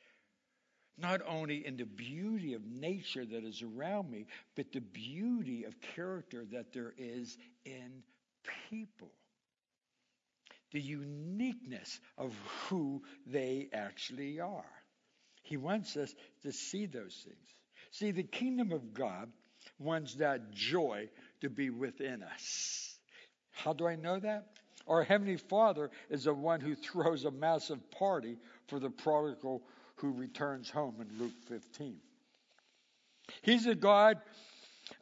not 1.01 1.21
only 1.27 1.65
in 1.65 1.77
the 1.77 1.85
beauty 1.85 2.53
of 2.53 2.65
nature 2.65 3.25
that 3.25 3.43
is 3.43 3.61
around 3.63 4.09
me, 4.11 4.25
but 4.55 4.71
the 4.71 4.81
beauty 4.81 5.65
of 5.65 5.75
character 5.95 6.45
that 6.51 6.73
there 6.73 6.93
is 6.97 7.37
in 7.65 8.03
people. 8.69 9.11
the 10.71 10.79
uniqueness 10.81 11.99
of 12.17 12.33
who 12.67 13.01
they 13.25 13.69
actually 13.73 14.39
are. 14.39 14.65
He 15.43 15.57
wants 15.57 15.97
us 15.97 16.13
to 16.43 16.51
see 16.51 16.85
those 16.85 17.15
things. 17.25 17.49
See, 17.91 18.11
the 18.11 18.23
kingdom 18.23 18.71
of 18.71 18.93
God 18.93 19.29
wants 19.79 20.15
that 20.15 20.51
joy 20.53 21.09
to 21.41 21.49
be 21.49 21.69
within 21.69 22.23
us. 22.23 22.97
How 23.51 23.73
do 23.73 23.87
I 23.87 23.95
know 23.95 24.19
that? 24.19 24.47
Our 24.87 25.03
Heavenly 25.03 25.37
Father 25.37 25.89
is 26.09 26.25
the 26.25 26.33
one 26.33 26.61
who 26.61 26.75
throws 26.75 27.25
a 27.25 27.31
massive 27.31 27.79
party 27.91 28.37
for 28.67 28.79
the 28.79 28.89
prodigal 28.89 29.63
who 30.01 30.11
returns 30.11 30.69
home 30.69 30.95
in 30.99 31.19
Luke 31.19 31.33
15. 31.47 31.97
He's 33.41 33.65
a 33.65 33.75
God 33.75 34.17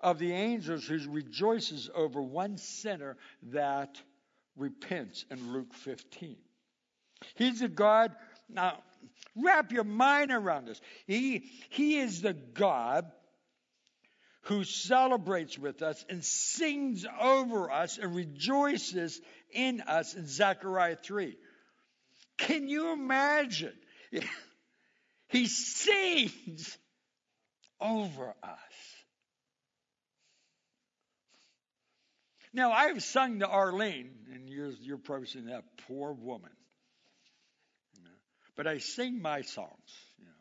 of 0.01 0.19
the 0.19 0.33
angels 0.33 0.85
who 0.85 0.99
rejoices 1.09 1.89
over 1.93 2.21
one 2.21 2.57
sinner 2.57 3.17
that 3.51 4.01
repents 4.55 5.25
in 5.31 5.53
Luke 5.53 5.73
15. 5.73 6.35
He's 7.35 7.61
a 7.61 7.67
God, 7.67 8.11
now 8.49 8.79
wrap 9.35 9.71
your 9.71 9.83
mind 9.83 10.31
around 10.31 10.67
this. 10.67 10.81
He, 11.05 11.49
he 11.69 11.99
is 11.99 12.21
the 12.21 12.33
God 12.33 13.05
who 14.41 14.63
celebrates 14.63 15.57
with 15.57 15.81
us 15.81 16.05
and 16.09 16.23
sings 16.23 17.05
over 17.19 17.69
us 17.69 17.97
and 17.97 18.15
rejoices 18.15 19.19
in 19.51 19.81
us 19.81 20.13
in 20.13 20.25
Zechariah 20.25 20.95
3. 20.95 21.37
Can 22.37 22.67
you 22.67 22.93
imagine? 22.93 23.73
He 25.29 25.47
sings 25.47 26.77
over 27.79 28.33
us. 28.43 28.59
Now, 32.53 32.71
I've 32.71 33.03
sung 33.03 33.39
to 33.39 33.47
Arlene, 33.47 34.09
and 34.33 34.49
you're, 34.49 34.71
you're 34.81 34.97
probably 34.97 35.27
saying 35.27 35.45
that 35.45 35.63
poor 35.87 36.13
woman. 36.13 36.51
But 38.57 38.65
I 38.65 38.79
sing 38.79 39.21
my 39.21 39.43
songs, 39.43 39.69
you 40.17 40.25
know. 40.25 40.31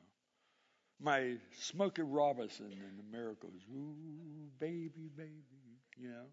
My 0.99 1.37
Smokey 1.61 2.01
Robinson 2.01 2.72
and 2.72 2.99
the 2.99 3.05
Miracles. 3.12 3.61
Ooh, 3.70 4.49
baby, 4.59 5.11
baby, 5.14 5.44
you 5.99 6.09
know. 6.09 6.25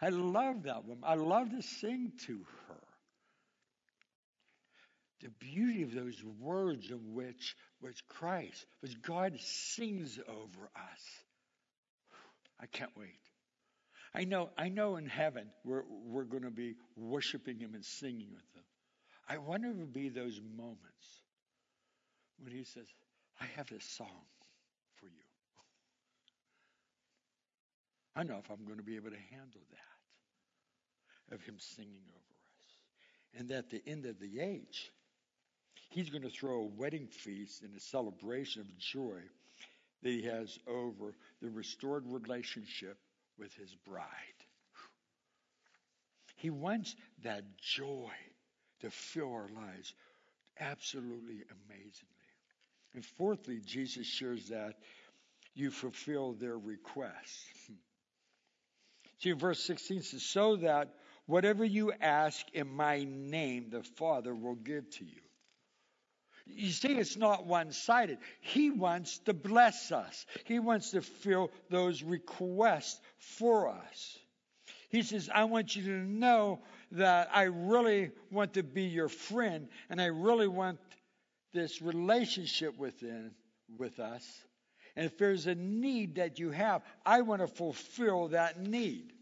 I 0.00 0.10
love 0.10 0.62
that 0.64 0.84
woman. 0.84 1.02
I 1.04 1.14
love 1.14 1.50
to 1.50 1.62
sing 1.62 2.12
to 2.26 2.38
her. 2.68 2.81
The 5.22 5.30
beauty 5.38 5.82
of 5.82 5.94
those 5.94 6.22
words 6.40 6.90
of 6.90 7.04
which 7.06 7.54
which 7.80 8.06
Christ, 8.08 8.64
which 8.80 9.00
God 9.02 9.38
sings 9.40 10.18
over 10.28 10.70
us. 10.76 11.02
I 12.60 12.66
can't 12.66 12.92
wait. 12.96 13.18
I 14.14 14.24
know, 14.24 14.50
I 14.56 14.68
know 14.68 14.96
in 14.96 15.06
heaven 15.06 15.48
we're, 15.64 15.82
we're 15.88 16.24
going 16.24 16.44
to 16.44 16.50
be 16.50 16.76
worshiping 16.96 17.58
Him 17.58 17.74
and 17.74 17.84
singing 17.84 18.28
with 18.32 18.44
Him. 18.54 18.62
I 19.28 19.38
wonder 19.38 19.68
if 19.68 19.76
it 19.76 19.80
will 19.80 19.86
be 19.86 20.08
those 20.10 20.40
moments 20.56 20.78
when 22.38 22.52
He 22.52 22.64
says, 22.64 22.86
I 23.40 23.46
have 23.56 23.68
this 23.68 23.84
song 23.84 24.26
for 24.96 25.06
you. 25.06 25.12
I 28.14 28.22
know 28.22 28.38
if 28.44 28.50
I'm 28.50 28.64
going 28.64 28.78
to 28.78 28.84
be 28.84 28.96
able 28.96 29.10
to 29.10 29.16
handle 29.30 29.62
that, 29.70 31.34
of 31.34 31.42
Him 31.42 31.56
singing 31.58 32.04
over 32.10 32.18
us. 32.18 33.40
And 33.40 33.50
at 33.50 33.70
the 33.70 33.82
end 33.86 34.04
of 34.04 34.20
the 34.20 34.40
age, 34.40 34.92
He's 35.92 36.10
going 36.10 36.22
to 36.22 36.30
throw 36.30 36.62
a 36.62 36.80
wedding 36.80 37.06
feast 37.06 37.62
and 37.62 37.74
a 37.76 37.80
celebration 37.80 38.62
of 38.62 38.78
joy 38.78 39.20
that 40.02 40.10
He 40.10 40.22
has 40.22 40.58
over 40.66 41.12
the 41.40 41.50
restored 41.50 42.04
relationship 42.06 42.96
with 43.38 43.52
his 43.54 43.74
bride. 43.86 44.06
He 46.36 46.50
wants 46.50 46.94
that 47.24 47.44
joy 47.58 48.10
to 48.80 48.90
fill 48.90 49.32
our 49.32 49.48
lives 49.54 49.94
absolutely 50.58 51.42
amazingly. 51.50 52.08
And 52.94 53.04
fourthly, 53.04 53.60
Jesus 53.64 54.06
shares 54.06 54.48
that 54.48 54.74
you 55.54 55.70
fulfill 55.70 56.32
their 56.32 56.58
requests. 56.58 57.70
See, 59.18 59.32
verse 59.32 59.62
16 59.62 60.02
says, 60.02 60.22
So 60.22 60.56
that 60.56 60.94
whatever 61.26 61.64
you 61.64 61.92
ask 62.00 62.44
in 62.54 62.68
my 62.68 63.04
name, 63.04 63.70
the 63.70 63.82
Father 63.82 64.34
will 64.34 64.56
give 64.56 64.88
to 64.90 65.04
you. 65.04 65.20
You 66.46 66.70
see, 66.70 66.98
it's 66.98 67.16
not 67.16 67.46
one 67.46 67.72
sided. 67.72 68.18
He 68.40 68.70
wants 68.70 69.18
to 69.20 69.34
bless 69.34 69.92
us, 69.92 70.26
He 70.44 70.58
wants 70.58 70.90
to 70.92 71.02
fill 71.02 71.50
those 71.70 72.02
requests 72.02 73.00
for 73.18 73.68
us. 73.68 74.18
He 74.90 75.02
says, 75.02 75.30
I 75.34 75.44
want 75.44 75.74
you 75.74 75.84
to 75.84 76.06
know 76.06 76.60
that 76.92 77.30
I 77.32 77.44
really 77.44 78.10
want 78.30 78.54
to 78.54 78.62
be 78.62 78.82
your 78.82 79.08
friend 79.08 79.68
and 79.88 80.02
I 80.02 80.06
really 80.06 80.48
want 80.48 80.78
this 81.54 81.80
relationship 81.80 82.76
within 82.76 83.30
with 83.78 84.00
us. 84.00 84.22
And 84.94 85.06
if 85.06 85.16
there's 85.16 85.46
a 85.46 85.54
need 85.54 86.16
that 86.16 86.38
you 86.38 86.50
have, 86.50 86.82
I 87.06 87.22
want 87.22 87.40
to 87.40 87.46
fulfill 87.46 88.28
that 88.28 88.60
need. 88.60 89.14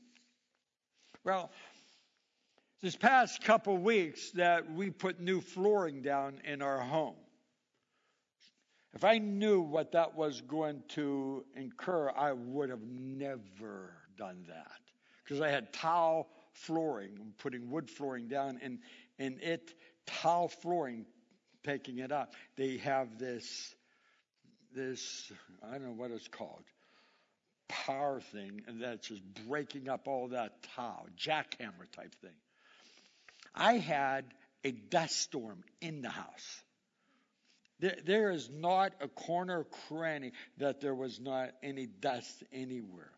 Well, 1.23 1.51
this 2.83 2.97
past 2.97 3.43
couple 3.43 3.77
weeks 3.77 4.31
that 4.33 4.73
we 4.73 4.91
put 4.91 5.21
new 5.21 5.41
flooring 5.41 6.01
down 6.01 6.41
in 6.45 6.63
our 6.63 6.81
home. 6.81 7.17
If 8.95 9.05
I 9.05 9.19
knew 9.19 9.61
what 9.61 9.93
that 9.93 10.17
was 10.17 10.41
going 10.41 10.83
to 10.89 11.45
incur, 11.55 12.11
I 12.17 12.33
would 12.33 12.71
have 12.71 12.83
never 12.83 13.93
done 14.17 14.45
that. 14.49 14.81
Because 15.23 15.41
I 15.41 15.49
had 15.49 15.73
tile 15.73 16.29
flooring, 16.53 17.35
putting 17.39 17.71
wood 17.71 17.89
flooring 17.89 18.27
down, 18.27 18.59
and, 18.63 18.79
and 19.19 19.41
it, 19.41 19.75
tile 20.07 20.49
flooring, 20.49 21.05
taking 21.63 21.99
it 21.99 22.11
up, 22.11 22.35
they 22.57 22.79
have 22.79 23.19
this, 23.19 23.75
this, 24.75 25.31
I 25.63 25.73
don't 25.73 25.85
know 25.85 25.93
what 25.93 26.11
it's 26.11 26.27
called, 26.27 26.65
power 27.69 28.21
thing, 28.21 28.63
and 28.67 28.83
that's 28.83 29.07
just 29.07 29.23
breaking 29.47 29.89
up 29.89 30.09
all 30.09 30.29
that 30.29 30.63
tile, 30.75 31.07
jackhammer 31.17 31.89
type 31.95 32.15
thing. 32.21 32.31
I 33.55 33.75
had 33.75 34.25
a 34.65 34.73
dust 34.73 35.17
storm 35.17 35.65
in 35.81 36.03
the 36.03 36.11
house. 36.11 36.63
There, 37.81 37.97
there 38.05 38.31
is 38.31 38.51
not 38.51 38.93
a 39.01 39.09
corner 39.09 39.65
cranny 39.89 40.33
that 40.59 40.81
there 40.81 40.95
was 40.95 41.19
not 41.19 41.51
any 41.63 41.87
dust 41.87 42.43
anywhere. 42.53 43.11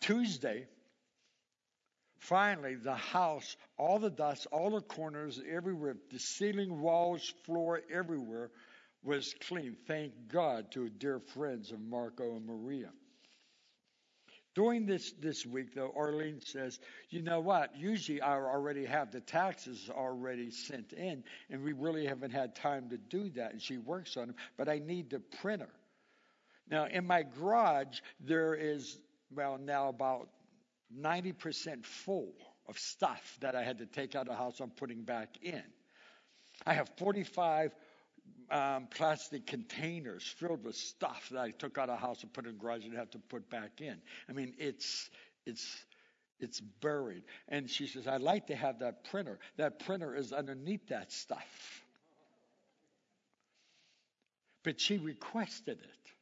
Tuesday, 0.00 0.66
finally, 2.18 2.76
the 2.76 2.94
house, 2.94 3.56
all 3.76 3.98
the 3.98 4.10
dust, 4.10 4.46
all 4.50 4.70
the 4.70 4.80
corners, 4.80 5.40
everywhere, 5.48 5.96
the 6.10 6.18
ceiling, 6.18 6.80
walls, 6.80 7.34
floor, 7.44 7.82
everywhere 7.92 8.50
was 9.02 9.34
clean. 9.46 9.76
Thank 9.86 10.12
God 10.28 10.70
to 10.72 10.88
dear 10.88 11.20
friends 11.34 11.72
of 11.72 11.80
Marco 11.80 12.36
and 12.36 12.46
Maria. 12.46 12.90
During 14.54 14.84
this, 14.84 15.12
this 15.12 15.46
week, 15.46 15.74
though, 15.74 15.92
Arlene 15.96 16.40
says, 16.40 16.80
you 17.08 17.22
know 17.22 17.40
what? 17.40 17.76
Usually 17.76 18.20
I 18.20 18.34
already 18.34 18.84
have 18.84 19.12
the 19.12 19.20
taxes 19.20 19.88
already 19.88 20.50
sent 20.50 20.92
in, 20.92 21.22
and 21.50 21.62
we 21.62 21.72
really 21.72 22.04
haven't 22.04 22.32
had 22.32 22.56
time 22.56 22.88
to 22.90 22.96
do 22.96 23.30
that. 23.30 23.52
And 23.52 23.62
she 23.62 23.78
works 23.78 24.16
on 24.16 24.28
them, 24.28 24.36
but 24.56 24.68
I 24.68 24.80
need 24.80 25.10
the 25.10 25.20
printer. 25.40 25.70
Now, 26.68 26.86
in 26.86 27.06
my 27.06 27.22
garage, 27.22 28.00
there 28.18 28.54
is, 28.54 28.98
well, 29.32 29.56
now 29.56 29.88
about 29.88 30.28
90% 30.98 31.84
full 31.84 32.32
of 32.68 32.78
stuff 32.78 33.36
that 33.40 33.54
I 33.54 33.62
had 33.62 33.78
to 33.78 33.86
take 33.86 34.14
out 34.16 34.22
of 34.22 34.28
the 34.28 34.36
house 34.36 34.60
I'm 34.60 34.70
putting 34.70 35.02
back 35.02 35.36
in. 35.42 35.62
I 36.66 36.74
have 36.74 36.90
45 36.98 37.72
um, 38.50 38.88
plastic 38.90 39.46
containers 39.46 40.24
filled 40.24 40.64
with 40.64 40.76
stuff 40.76 41.28
that 41.30 41.40
I 41.40 41.50
took 41.50 41.78
out 41.78 41.88
of 41.88 42.00
the 42.00 42.06
house 42.06 42.22
and 42.22 42.32
put 42.32 42.46
in 42.46 42.52
the 42.52 42.58
garage 42.58 42.84
and 42.84 42.94
have 42.96 43.10
to 43.10 43.18
put 43.18 43.48
back 43.50 43.80
in. 43.80 43.96
I 44.28 44.32
mean, 44.32 44.54
it's 44.58 45.08
it's 45.46 45.84
it's 46.40 46.60
buried. 46.60 47.22
And 47.48 47.68
she 47.68 47.86
says, 47.86 48.06
I'd 48.06 48.22
like 48.22 48.46
to 48.48 48.56
have 48.56 48.80
that 48.80 49.04
printer. 49.04 49.38
That 49.56 49.78
printer 49.80 50.14
is 50.14 50.32
underneath 50.32 50.88
that 50.88 51.12
stuff. 51.12 51.82
But 54.62 54.80
she 54.80 54.98
requested 54.98 55.78
it. 55.78 56.12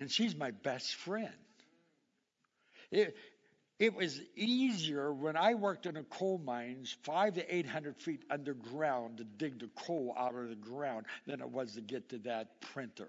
And 0.00 0.10
she's 0.10 0.34
my 0.34 0.50
best 0.50 0.94
friend. 0.94 1.28
It 3.80 3.94
was 3.94 4.20
easier 4.36 5.10
when 5.10 5.38
I 5.38 5.54
worked 5.54 5.86
in 5.86 5.94
the 5.94 6.02
coal 6.02 6.38
mines, 6.38 6.94
five 7.02 7.34
to 7.34 7.56
800 7.56 7.96
feet 7.96 8.22
underground, 8.30 9.16
to 9.18 9.24
dig 9.24 9.58
the 9.58 9.70
coal 9.74 10.14
out 10.18 10.34
of 10.34 10.50
the 10.50 10.54
ground 10.54 11.06
than 11.26 11.40
it 11.40 11.48
was 11.48 11.72
to 11.74 11.80
get 11.80 12.10
to 12.10 12.18
that 12.18 12.60
printer. 12.60 13.08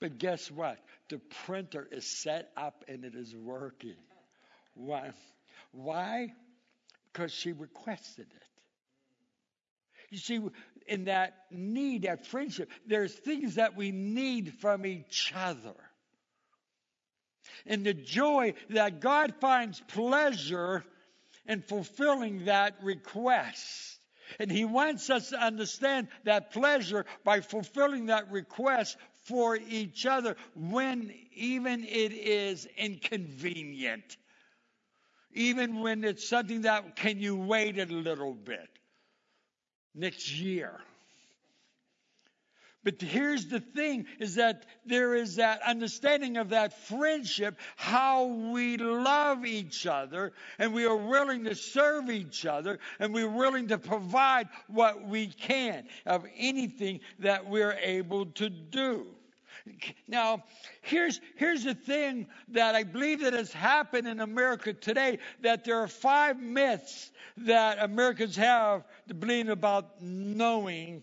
But 0.00 0.16
guess 0.16 0.50
what? 0.50 0.78
The 1.10 1.20
printer 1.44 1.86
is 1.92 2.06
set 2.06 2.50
up 2.56 2.86
and 2.88 3.04
it 3.04 3.14
is 3.14 3.34
working. 3.36 3.96
Why? 4.74 5.10
Why? 5.72 6.32
Because 7.12 7.32
she 7.32 7.52
requested 7.52 8.28
it. 8.34 8.42
You 10.08 10.16
see, 10.16 10.40
in 10.86 11.04
that 11.04 11.34
need, 11.50 12.02
that 12.02 12.24
friendship, 12.24 12.70
there's 12.86 13.12
things 13.12 13.56
that 13.56 13.76
we 13.76 13.90
need 13.90 14.54
from 14.60 14.86
each 14.86 15.34
other. 15.36 15.74
In 17.66 17.82
the 17.82 17.94
joy 17.94 18.54
that 18.70 19.00
God 19.00 19.34
finds 19.40 19.80
pleasure 19.88 20.84
in 21.46 21.62
fulfilling 21.62 22.44
that 22.44 22.76
request. 22.82 23.98
And 24.38 24.50
He 24.50 24.64
wants 24.64 25.08
us 25.10 25.30
to 25.30 25.38
understand 25.38 26.08
that 26.24 26.52
pleasure 26.52 27.06
by 27.24 27.40
fulfilling 27.40 28.06
that 28.06 28.30
request 28.30 28.96
for 29.24 29.56
each 29.56 30.06
other 30.06 30.36
when 30.54 31.12
even 31.34 31.84
it 31.84 32.12
is 32.12 32.66
inconvenient. 32.76 34.16
Even 35.32 35.80
when 35.80 36.04
it's 36.04 36.28
something 36.28 36.62
that 36.62 36.96
can 36.96 37.18
you 37.20 37.36
wait 37.36 37.78
a 37.78 37.86
little 37.86 38.34
bit 38.34 38.68
next 39.94 40.32
year. 40.32 40.78
But 42.88 43.02
here's 43.02 43.44
the 43.44 43.60
thing 43.60 44.06
is 44.18 44.36
that 44.36 44.64
there 44.86 45.14
is 45.14 45.36
that 45.36 45.60
understanding 45.60 46.38
of 46.38 46.48
that 46.48 46.72
friendship, 46.72 47.58
how 47.76 48.24
we 48.24 48.78
love 48.78 49.44
each 49.44 49.86
other, 49.86 50.32
and 50.58 50.72
we 50.72 50.86
are 50.86 50.96
willing 50.96 51.44
to 51.44 51.54
serve 51.54 52.08
each 52.08 52.46
other, 52.46 52.78
and 52.98 53.12
we're 53.12 53.28
willing 53.28 53.68
to 53.68 53.76
provide 53.76 54.48
what 54.68 55.06
we 55.06 55.26
can 55.26 55.86
of 56.06 56.24
anything 56.34 57.00
that 57.18 57.46
we're 57.46 57.76
able 57.82 58.24
to 58.24 58.48
do. 58.48 59.06
Now, 60.06 60.44
here's, 60.80 61.20
here's 61.36 61.64
the 61.64 61.74
thing 61.74 62.26
that 62.52 62.74
I 62.74 62.84
believe 62.84 63.20
that 63.20 63.34
has 63.34 63.52
happened 63.52 64.08
in 64.08 64.20
America 64.20 64.72
today, 64.72 65.18
that 65.42 65.62
there 65.62 65.78
are 65.78 65.88
five 65.88 66.40
myths 66.40 67.12
that 67.36 67.82
Americans 67.82 68.36
have 68.36 68.84
to 69.08 69.14
believe 69.14 69.50
about 69.50 70.00
knowing 70.00 71.02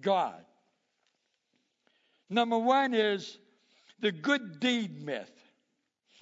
God. 0.00 0.42
Number 2.28 2.58
one 2.58 2.94
is 2.94 3.38
the 4.00 4.12
good 4.12 4.60
deed 4.60 5.02
myth. 5.02 5.30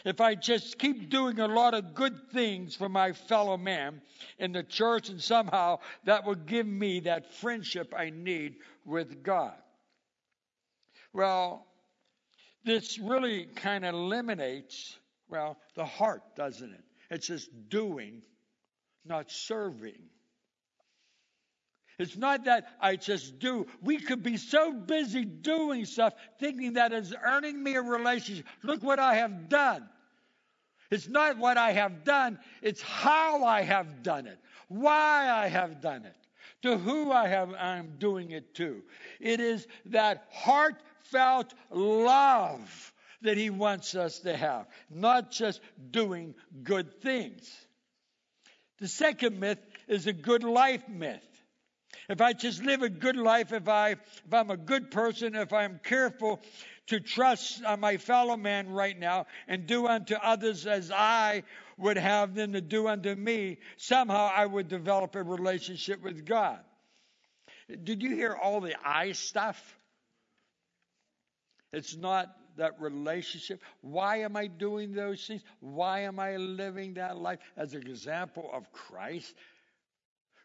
If 0.05 0.21
I 0.21 0.35
just 0.35 0.79
keep 0.79 1.09
doing 1.09 1.41
a 1.41 1.49
lot 1.49 1.73
of 1.73 1.95
good 1.95 2.31
things 2.31 2.77
for 2.77 2.91
my 2.91 3.13
fellow 3.13 3.57
man 3.57 4.03
in 4.39 4.53
the 4.53 4.63
church, 4.63 5.09
and 5.09 5.21
somehow 5.21 5.79
that 6.05 6.27
will 6.27 6.35
give 6.35 6.67
me 6.67 7.01
that 7.01 7.33
friendship 7.35 7.95
I 7.97 8.11
need 8.11 8.57
with 8.85 9.23
God. 9.23 9.55
Well, 11.15 11.67
this 12.65 12.99
really 12.99 13.47
kind 13.47 13.85
of 13.87 13.95
eliminates, 13.95 14.99
well, 15.29 15.57
the 15.75 15.87
heart, 15.87 16.23
doesn't 16.37 16.71
it? 16.71 16.85
It's 17.11 17.27
just 17.27 17.49
doing, 17.71 18.21
not 19.07 19.31
serving. 19.31 20.03
It's 21.99 22.17
not 22.17 22.45
that 22.45 22.67
I 22.81 22.97
just 22.97 23.39
do. 23.39 23.67
We 23.83 23.99
could 23.99 24.23
be 24.23 24.37
so 24.37 24.73
busy 24.73 25.25
doing 25.25 25.85
stuff, 25.85 26.15
thinking 26.41 26.75
that 26.75 26.93
is 26.93 27.15
earning 27.25 27.63
me 27.63 27.75
a 27.75 27.83
relationship. 27.83 28.47
Look 28.63 28.83
what 28.83 28.99
I 28.99 29.17
have 29.17 29.49
done. 29.49 29.89
It's 30.91 31.09
not 31.09 31.39
what 31.39 31.57
I 31.57 31.73
have 31.73 32.05
done, 32.05 32.39
it's 32.63 32.83
how 32.83 33.45
I 33.45 33.63
have 33.63 34.03
done 34.03 34.27
it, 34.27 34.39
why 34.69 35.31
I 35.31 35.49
have 35.49 35.81
done 35.81 36.05
it, 36.05 36.17
to 36.63 36.79
who 36.79 37.11
I 37.11 37.27
have 37.27 37.53
I'm 37.55 37.97
doing 37.99 38.31
it 38.31 38.55
to. 38.57 38.83
It 39.19 39.41
is 39.41 39.67
that 39.87 40.29
heartfelt 40.31 41.55
love 41.71 42.93
that 43.23 43.37
he 43.37 43.51
wants 43.51 43.95
us 43.95 44.21
to 44.21 44.37
have, 44.37 44.67
not 44.91 45.31
just 45.31 45.61
doing 45.91 46.35
good 46.63 47.01
things. 47.01 47.51
The 48.79 48.89
second 48.89 49.41
myth 49.41 49.59
is 49.89 50.07
a 50.07 50.13
good 50.13 50.45
life 50.45 50.89
myth. 50.89 51.34
If 52.09 52.21
I 52.21 52.33
just 52.33 52.63
live 52.63 52.83
a 52.83 52.89
good 52.89 53.17
life, 53.17 53.53
if 53.53 53.69
I 53.69 53.91
if 53.91 54.33
I'm 54.33 54.51
a 54.51 54.57
good 54.57 54.91
person, 54.91 55.35
if 55.35 55.53
I'm 55.53 55.81
careful 55.83 56.41
to 56.89 57.01
trust 57.01 57.63
uh, 57.65 57.77
my 57.77 57.97
fellow 57.97 58.37
man 58.37 58.69
right 58.69 58.99
now 58.99 59.27
and 59.49 59.67
do 59.67 59.87
unto 59.87 60.15
others 60.15 60.67
as 60.67 60.91
I 60.91 61.45
would 61.79 61.97
have 61.97 62.35
them 62.35 62.53
to 62.53 62.61
do 62.61 62.89
unto 62.89 63.15
me, 63.15 63.59
somehow 63.77 64.31
I 64.35 64.45
would 64.47 64.69
develop 64.69 65.15
a 65.15 65.23
relationship 65.23 66.03
with 66.03 66.27
God. 66.27 66.61
Did 67.83 68.03
you 68.03 68.15
hear 68.15 68.35
all 68.35 68.61
the 68.61 68.75
I 68.87 69.13
stuff? 69.13 69.79
It's 71.73 71.97
not 71.97 72.37
that 72.57 72.81
relationship. 72.81 73.63
Why 73.81 74.19
am 74.19 74.37
I 74.37 74.47
doing 74.47 74.93
those 74.93 75.27
things? 75.27 75.43
Why 75.61 76.01
am 76.01 76.21
I 76.21 76.37
living 76.37 76.95
that 76.95 77.17
life 77.17 77.41
as 77.57 77.75
an 77.75 77.87
example 77.87 78.51
of 78.53 78.71
Christ? 78.73 79.35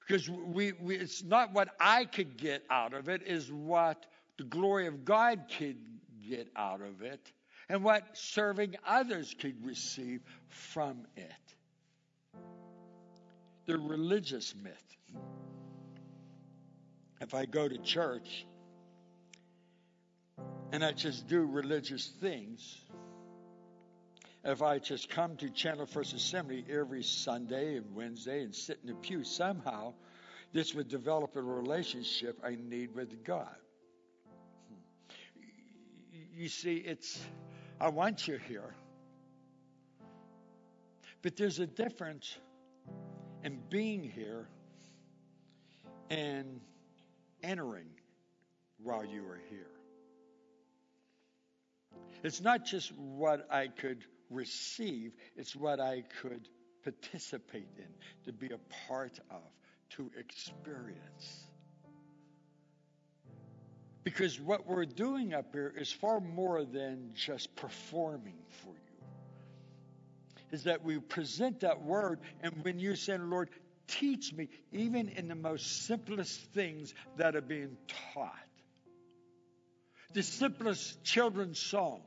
Because 0.10 0.28
we, 0.28 0.72
we, 0.72 0.96
it's 0.96 1.24
not 1.24 1.54
what 1.54 1.70
I 1.80 2.04
could 2.04 2.36
get 2.36 2.64
out 2.72 2.96
of 2.96 3.10
it, 3.10 3.22
is 3.28 3.52
what 3.52 4.08
the 4.40 4.44
glory 4.44 4.88
of 4.88 5.06
God 5.06 5.44
could 5.56 5.78
get 6.28 6.48
out 6.56 6.82
of 6.82 7.04
it, 7.04 7.32
and 7.70 7.84
what 7.84 8.18
serving 8.18 8.76
others 8.88 9.36
could 9.40 9.64
receive 9.64 10.22
from 10.48 11.06
it. 11.16 11.32
The 13.68 13.78
religious 13.78 14.56
myth. 14.64 14.98
If 17.22 17.36
I 17.36 17.46
go 17.46 17.68
to 17.68 17.78
church 17.78 18.48
and 20.72 20.84
I 20.84 20.92
just 20.92 21.28
do 21.28 21.46
religious 21.46 22.08
things, 22.20 22.82
if 24.44 24.62
I 24.62 24.80
just 24.80 25.10
come 25.10 25.36
to 25.38 25.50
Channel 25.50 25.86
First 25.86 26.14
Assembly 26.14 26.66
every 26.70 27.04
Sunday 27.04 27.76
and 27.76 27.94
Wednesday 27.94 28.44
and 28.44 28.56
sit 28.56 28.80
in 28.82 28.90
the 28.90 28.96
pew, 28.96 29.24
somehow 29.24 29.94
this 30.54 30.74
would 30.74 30.88
develop 30.88 31.36
a 31.36 31.42
relationship 31.42 32.40
I 32.44 32.58
need 32.60 32.96
with 32.96 33.24
God. 33.24 33.56
You 36.34 36.48
see, 36.48 36.78
it's, 36.78 37.22
I 37.82 37.90
want 37.90 38.28
you 38.28 38.38
here. 38.38 38.74
But 41.22 41.36
there's 41.36 41.60
a 41.60 41.68
difference 41.68 42.38
in 43.44 43.60
being 43.70 44.04
here 44.04 44.48
and 46.10 46.62
entering 47.44 47.90
while 48.82 49.04
you 49.04 49.22
are 49.28 49.42
here. 49.50 49.68
It's 52.24 52.42
not 52.42 52.66
just 52.66 52.94
what 52.98 53.48
I 53.52 53.68
could 53.68 54.06
receive, 54.30 55.14
it's 55.36 55.56
what 55.56 55.80
I 55.80 56.04
could 56.22 56.48
participate 56.84 57.68
in, 57.78 57.88
to 58.26 58.34
be 58.34 58.48
a 58.48 58.88
part 58.88 59.20
of, 59.30 59.42
to 59.92 60.10
experience. 60.18 61.46
Because 64.04 64.40
what 64.40 64.66
we're 64.66 64.86
doing 64.86 65.34
up 65.34 65.54
here 65.54 65.74
is 65.76 65.92
far 65.92 66.20
more 66.20 66.64
than 66.64 67.12
just 67.16 67.56
performing 67.56 68.40
for 68.64 68.70
you. 68.70 69.06
Is 70.52 70.64
that 70.64 70.84
we 70.84 70.98
present 71.00 71.60
that 71.60 71.84
word, 71.84 72.20
and 72.42 72.54
when 72.64 72.80
you 72.80 72.96
say, 72.96 73.18
Lord, 73.18 73.50
teach 73.88 74.34
me, 74.34 74.50
even 74.72 75.10
in 75.10 75.28
the 75.28 75.36
most 75.36 75.86
simplest 75.86 76.40
things 76.54 76.94
that 77.18 77.36
are 77.36 77.42
being 77.42 77.78
taught. 78.14 78.34
The 80.14 80.24
simplest 80.24 81.04
children's 81.04 81.60
song 81.60 82.02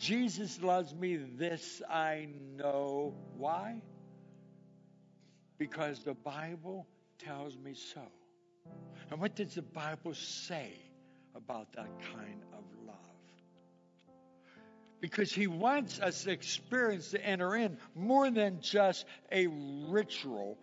Jesus 0.00 0.62
loves 0.62 0.94
me, 0.94 1.16
this 1.16 1.82
I 1.88 2.30
know. 2.56 3.14
Why? 3.36 3.82
Because 5.58 6.02
the 6.02 6.14
Bible 6.14 6.86
tells 7.18 7.54
me 7.58 7.74
so. 7.74 8.00
And 9.10 9.20
what 9.20 9.36
does 9.36 9.54
the 9.54 9.62
Bible 9.62 10.14
say 10.14 10.72
about 11.34 11.74
that 11.74 11.90
kind 12.14 12.42
of 12.54 12.64
love? 12.86 12.96
Because 15.02 15.30
he 15.30 15.46
wants 15.46 16.00
us 16.00 16.24
to 16.24 16.30
experience 16.30 17.10
to 17.10 17.22
enter 17.22 17.54
in 17.54 17.76
more 17.94 18.30
than 18.30 18.62
just 18.62 19.04
a 19.30 19.48
ritual. 19.88 20.56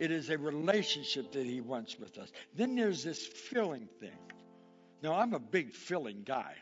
It 0.00 0.10
is 0.10 0.30
a 0.30 0.38
relationship 0.38 1.30
that 1.30 1.46
he 1.46 1.60
wants 1.60 1.96
with 1.96 2.18
us. 2.18 2.32
Then 2.56 2.74
there's 2.74 3.04
this 3.04 3.24
filling 3.24 3.88
thing. 4.00 4.18
Now, 5.00 5.14
I'm 5.14 5.32
a 5.32 5.38
big 5.38 5.72
filling 5.72 6.24
guy. 6.24 6.54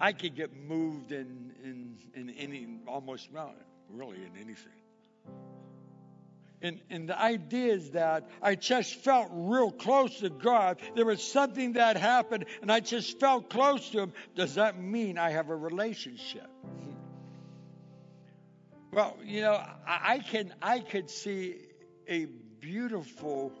I 0.00 0.12
could 0.12 0.34
get 0.34 0.54
moved 0.54 1.12
in 1.12 1.52
in 1.64 1.96
in 2.14 2.30
any 2.30 2.66
almost 2.86 3.30
well, 3.32 3.54
really 3.90 4.16
in 4.16 4.36
anything. 4.40 4.72
And, 6.62 6.80
and 6.88 7.08
the 7.08 7.20
idea 7.20 7.74
is 7.74 7.90
that 7.90 8.30
I 8.40 8.54
just 8.54 8.94
felt 9.04 9.28
real 9.30 9.70
close 9.70 10.20
to 10.20 10.30
God. 10.30 10.80
There 10.94 11.04
was 11.04 11.22
something 11.22 11.74
that 11.74 11.98
happened, 11.98 12.46
and 12.62 12.72
I 12.72 12.80
just 12.80 13.20
felt 13.20 13.50
close 13.50 13.90
to 13.90 14.00
Him. 14.00 14.12
Does 14.34 14.54
that 14.54 14.80
mean 14.80 15.18
I 15.18 15.30
have 15.30 15.50
a 15.50 15.56
relationship? 15.56 16.48
Well, 18.90 19.18
you 19.22 19.42
know, 19.42 19.62
I, 19.86 20.14
I 20.14 20.18
can 20.18 20.54
I 20.62 20.78
could 20.80 21.10
see 21.10 21.56
a 22.08 22.26
beautiful 22.60 23.52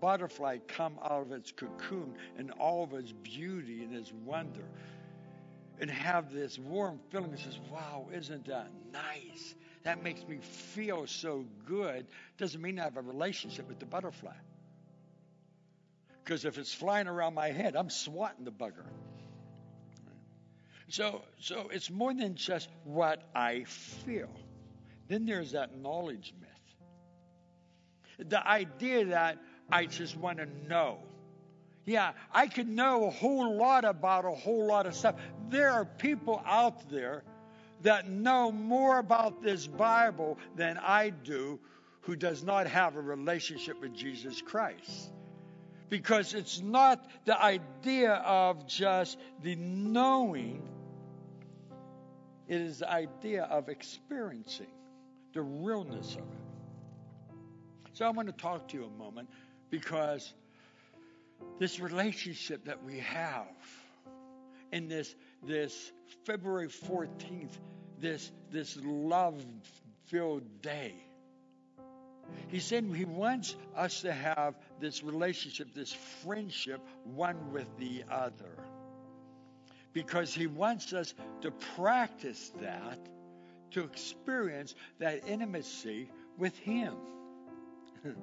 butterfly 0.00 0.58
come 0.66 0.98
out 1.02 1.22
of 1.22 1.32
its 1.32 1.52
cocoon 1.52 2.14
and 2.38 2.50
all 2.52 2.82
of 2.82 2.94
its 2.94 3.12
beauty 3.12 3.84
and 3.84 3.94
its 3.94 4.12
wonder 4.24 4.64
and 5.80 5.90
have 5.90 6.32
this 6.32 6.58
warm 6.58 7.00
feeling 7.10 7.30
that 7.30 7.40
says, 7.40 7.58
wow, 7.70 8.08
isn't 8.12 8.46
that 8.46 8.70
nice? 8.92 9.54
That 9.82 10.02
makes 10.02 10.26
me 10.28 10.38
feel 10.74 11.06
so 11.06 11.46
good. 11.66 12.06
Doesn't 12.36 12.60
mean 12.60 12.78
I 12.78 12.84
have 12.84 12.98
a 12.98 13.02
relationship 13.02 13.66
with 13.66 13.78
the 13.78 13.86
butterfly. 13.86 14.34
Because 16.22 16.44
if 16.44 16.58
it's 16.58 16.72
flying 16.72 17.06
around 17.06 17.34
my 17.34 17.48
head, 17.48 17.76
I'm 17.76 17.88
swatting 17.88 18.44
the 18.44 18.52
bugger. 18.52 18.84
So, 20.88 21.22
so 21.38 21.70
it's 21.72 21.88
more 21.88 22.12
than 22.12 22.34
just 22.34 22.68
what 22.84 23.22
I 23.34 23.64
feel. 23.64 24.28
Then 25.08 25.24
there's 25.24 25.52
that 25.52 25.76
knowledge 25.78 26.34
myth. 26.40 28.28
The 28.28 28.46
idea 28.46 29.06
that 29.06 29.38
I 29.72 29.86
just 29.86 30.16
want 30.16 30.38
to 30.38 30.46
know. 30.68 30.98
Yeah, 31.86 32.12
I 32.32 32.46
could 32.46 32.68
know 32.68 33.06
a 33.06 33.10
whole 33.10 33.56
lot 33.56 33.84
about 33.84 34.24
a 34.24 34.30
whole 34.30 34.66
lot 34.66 34.86
of 34.86 34.94
stuff. 34.94 35.16
There 35.48 35.70
are 35.70 35.84
people 35.84 36.42
out 36.44 36.90
there 36.90 37.24
that 37.82 38.08
know 38.08 38.52
more 38.52 38.98
about 38.98 39.42
this 39.42 39.66
Bible 39.66 40.38
than 40.56 40.78
I 40.78 41.10
do 41.10 41.58
who 42.02 42.16
does 42.16 42.44
not 42.44 42.66
have 42.66 42.96
a 42.96 43.00
relationship 43.00 43.80
with 43.80 43.94
Jesus 43.94 44.42
Christ. 44.42 45.12
Because 45.88 46.34
it's 46.34 46.60
not 46.60 47.04
the 47.24 47.42
idea 47.42 48.12
of 48.12 48.66
just 48.66 49.18
the 49.42 49.56
knowing, 49.56 50.62
it 52.46 52.60
is 52.60 52.78
the 52.78 52.90
idea 52.90 53.44
of 53.44 53.68
experiencing 53.68 54.70
the 55.32 55.42
realness 55.42 56.12
of 56.12 56.22
it. 56.22 57.90
So 57.92 58.06
I 58.06 58.10
want 58.10 58.28
to 58.28 58.32
talk 58.32 58.68
to 58.68 58.76
you 58.76 58.84
a 58.84 58.98
moment 58.98 59.28
because 59.70 60.32
this 61.58 61.80
relationship 61.80 62.64
that 62.64 62.82
we 62.82 62.98
have 62.98 63.46
in 64.72 64.88
this 64.88 65.14
this 65.42 65.92
February 66.24 66.68
14th, 66.68 67.58
this 67.98 68.30
this 68.50 68.78
love 68.82 69.42
filled 70.06 70.62
day. 70.62 70.94
He 72.48 72.60
said 72.60 72.84
he 72.94 73.04
wants 73.04 73.56
us 73.76 74.02
to 74.02 74.12
have 74.12 74.54
this 74.80 75.02
relationship, 75.02 75.74
this 75.74 75.92
friendship, 75.92 76.80
one 77.04 77.52
with 77.52 77.66
the 77.78 78.04
other. 78.10 78.56
Because 79.92 80.32
he 80.32 80.46
wants 80.46 80.92
us 80.92 81.14
to 81.40 81.50
practice 81.76 82.52
that, 82.60 82.98
to 83.72 83.82
experience 83.82 84.74
that 84.98 85.26
intimacy 85.26 86.10
with 86.38 86.56
him. 86.58 86.94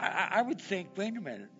I, 0.00 0.28
I 0.32 0.42
would 0.42 0.60
think, 0.60 0.90
wait 0.96 1.16
a 1.16 1.20
minute, 1.20 1.50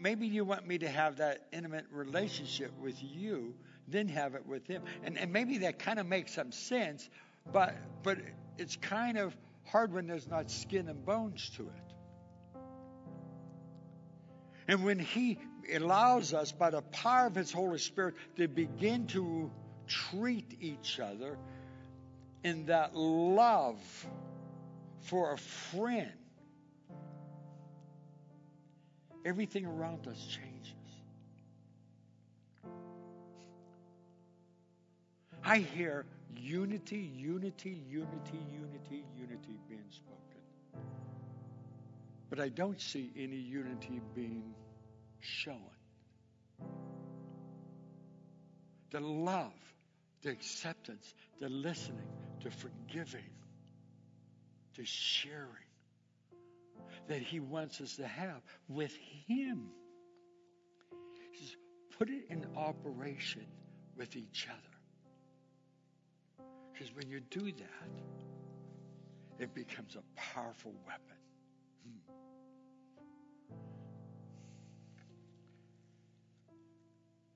maybe 0.00 0.26
you 0.26 0.44
want 0.44 0.66
me 0.66 0.78
to 0.78 0.88
have 0.88 1.16
that 1.16 1.46
intimate 1.52 1.86
relationship 1.90 2.72
with 2.78 2.96
you, 3.02 3.54
then 3.88 4.08
have 4.08 4.34
it 4.34 4.46
with 4.46 4.66
him. 4.66 4.82
And, 5.04 5.18
and 5.18 5.32
maybe 5.32 5.58
that 5.58 5.78
kind 5.78 5.98
of 5.98 6.06
makes 6.06 6.32
some 6.32 6.52
sense, 6.52 7.08
but 7.52 7.74
but 8.02 8.18
it's 8.58 8.76
kind 8.76 9.18
of 9.18 9.36
hard 9.64 9.92
when 9.92 10.06
there's 10.06 10.28
not 10.28 10.50
skin 10.50 10.88
and 10.88 11.04
bones 11.04 11.50
to 11.56 11.62
it. 11.62 12.60
And 14.68 14.84
when 14.84 14.98
he 14.98 15.38
allows 15.72 16.34
us, 16.34 16.50
by 16.50 16.70
the 16.70 16.82
power 16.82 17.26
of 17.26 17.34
his 17.34 17.52
Holy 17.52 17.78
Spirit, 17.78 18.14
to 18.36 18.48
begin 18.48 19.06
to 19.08 19.50
treat 19.86 20.56
each 20.60 20.98
other 20.98 21.38
in 22.42 22.66
that 22.66 22.96
love 22.96 23.78
for 25.02 25.32
a 25.32 25.38
friend 25.38 26.10
everything 29.26 29.66
around 29.66 30.06
us 30.06 30.24
changes. 30.24 30.72
I 35.44 35.58
hear 35.58 36.06
unity, 36.36 37.10
unity, 37.16 37.82
unity, 37.88 38.40
unity, 38.52 39.04
unity 39.18 39.58
being 39.68 39.84
spoken. 39.90 40.82
But 42.30 42.40
I 42.40 42.48
don't 42.48 42.80
see 42.80 43.12
any 43.16 43.36
unity 43.36 44.00
being 44.14 44.54
shown. 45.20 45.70
The 48.90 49.00
love, 49.00 49.52
the 50.22 50.30
acceptance, 50.30 51.14
the 51.40 51.48
listening, 51.48 52.08
the 52.42 52.50
forgiving, 52.50 53.30
the 54.76 54.84
sharing 54.84 55.65
that 57.08 57.22
He 57.22 57.40
wants 57.40 57.80
us 57.80 57.96
to 57.96 58.06
have 58.06 58.42
with 58.68 58.96
Him. 59.26 59.68
He 61.32 61.38
says, 61.38 61.56
put 61.98 62.10
it 62.10 62.26
in 62.28 62.46
operation 62.56 63.46
with 63.96 64.16
each 64.16 64.48
other. 64.50 64.60
Because 66.72 66.94
when 66.94 67.08
you 67.08 67.20
do 67.20 67.52
that, 67.52 67.90
it 69.38 69.54
becomes 69.54 69.96
a 69.96 70.02
powerful 70.14 70.74
weapon. 70.86 71.16
Hmm. 71.84 72.12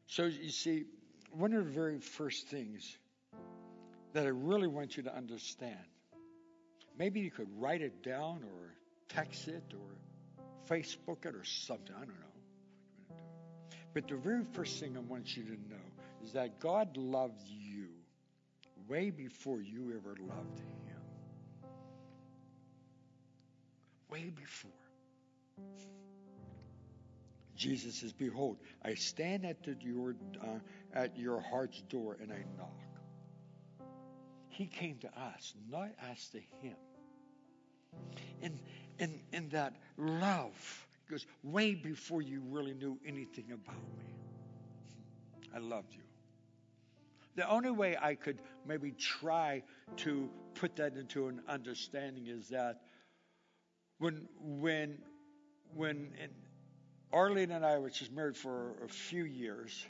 So 0.06 0.24
you 0.24 0.50
see, 0.50 0.84
one 1.32 1.52
of 1.54 1.64
the 1.64 1.70
very 1.70 1.98
first 2.00 2.48
things 2.48 2.98
that 4.12 4.26
I 4.26 4.30
really 4.30 4.66
want 4.66 4.96
you 4.96 5.04
to 5.04 5.14
understand, 5.14 5.78
maybe 6.98 7.20
you 7.20 7.30
could 7.30 7.48
write 7.56 7.80
it 7.80 8.02
down 8.02 8.42
or 8.44 8.74
text 9.14 9.48
it 9.48 9.62
or 9.74 10.76
Facebook 10.76 11.26
it 11.26 11.34
or 11.34 11.44
something. 11.44 11.94
I 11.96 12.00
don't 12.00 12.08
know. 12.08 13.16
But 13.92 14.08
the 14.08 14.16
very 14.16 14.44
first 14.52 14.78
thing 14.78 14.96
I 14.96 15.00
want 15.00 15.36
you 15.36 15.44
to 15.44 15.50
know 15.50 15.86
is 16.24 16.32
that 16.32 16.60
God 16.60 16.96
loved 16.96 17.42
you 17.46 17.88
way 18.88 19.10
before 19.10 19.60
you 19.60 19.92
ever 19.96 20.16
loved 20.20 20.58
Him. 20.58 20.98
Way 24.10 24.30
before. 24.34 24.70
Jesus 27.56 27.96
says, 27.96 28.12
Behold, 28.12 28.56
I 28.82 28.94
stand 28.94 29.44
at 29.44 29.62
the, 29.64 29.76
your, 29.80 30.14
uh, 30.42 30.58
at 30.94 31.18
your 31.18 31.40
heart's 31.40 31.80
door 31.82 32.16
and 32.20 32.32
I 32.32 32.44
knock. 32.56 32.72
He 34.48 34.66
came 34.66 34.98
to 34.98 35.08
us, 35.08 35.54
not 35.70 35.90
us 36.10 36.28
to 36.32 36.38
Him. 36.62 36.76
And 38.42 38.58
in, 39.00 39.18
in 39.32 39.48
that 39.48 39.74
love 39.96 40.86
goes 41.10 41.26
way 41.42 41.74
before 41.74 42.22
you 42.22 42.40
really 42.50 42.74
knew 42.74 42.96
anything 43.04 43.46
about 43.52 43.82
me. 43.98 44.14
I 45.52 45.58
loved 45.58 45.92
you. 45.94 46.02
The 47.34 47.48
only 47.48 47.70
way 47.70 47.96
I 48.00 48.14
could 48.14 48.38
maybe 48.66 48.92
try 48.92 49.62
to 49.98 50.30
put 50.54 50.76
that 50.76 50.96
into 50.96 51.26
an 51.26 51.40
understanding 51.48 52.26
is 52.26 52.48
that 52.50 52.82
when 53.98 54.28
when 54.38 54.98
when 55.74 56.12
Arlene 57.12 57.50
and 57.50 57.64
I, 57.64 57.78
which 57.78 58.02
is 58.02 58.10
married 58.10 58.36
for 58.36 58.74
a 58.84 58.88
few 58.88 59.24
years, 59.24 59.86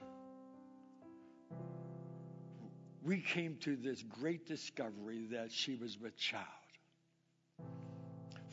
we 3.02 3.20
came 3.20 3.56
to 3.61 3.76
this 3.76 4.02
great 4.02 4.46
discovery 4.46 5.26
that 5.32 5.52
she 5.52 5.74
was 5.74 5.98
with 5.98 6.16
child 6.16 6.46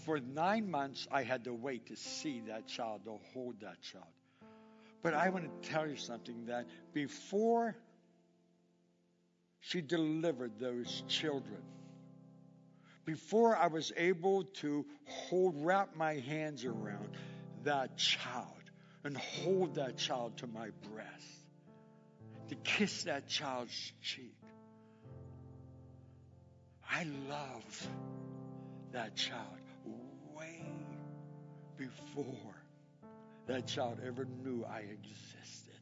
for 0.07 0.21
nine 0.21 0.71
months, 0.71 1.05
I 1.11 1.23
had 1.23 1.43
to 1.43 1.53
wait 1.53 1.87
to 1.87 1.97
see 1.97 2.41
that 2.47 2.65
child, 2.65 3.03
to 3.03 3.19
hold 3.33 3.59
that 3.59 3.81
child. 3.81 4.05
But 5.03 5.13
I 5.13 5.27
want 5.27 5.61
to 5.61 5.69
tell 5.69 5.85
you 5.85 5.97
something 5.97 6.45
that 6.45 6.65
before 6.93 7.75
she 9.59 9.81
delivered 9.81 10.59
those 10.61 11.03
children, 11.09 11.61
before 13.03 13.57
I 13.57 13.67
was 13.67 13.91
able 13.97 14.45
to 14.61 14.85
hold, 15.07 15.55
wrap 15.57 15.97
my 15.97 16.13
hands 16.13 16.63
around 16.63 17.09
that 17.65 17.97
child 17.97 18.63
and 19.03 19.17
hold 19.17 19.75
that 19.75 19.97
child 19.97 20.37
to 20.37 20.47
my 20.47 20.69
breast, 20.89 21.47
to 22.47 22.55
kiss 22.55 23.03
that 23.03 23.27
child's 23.27 23.91
cheek, 24.01 24.37
I 26.89 27.03
loved 27.03 27.87
that 28.93 29.17
child 29.17 29.66
way 30.37 30.61
before 31.77 32.55
that 33.47 33.67
child 33.67 33.99
ever 34.05 34.25
knew 34.43 34.65
I 34.65 34.79
existed. 34.79 35.73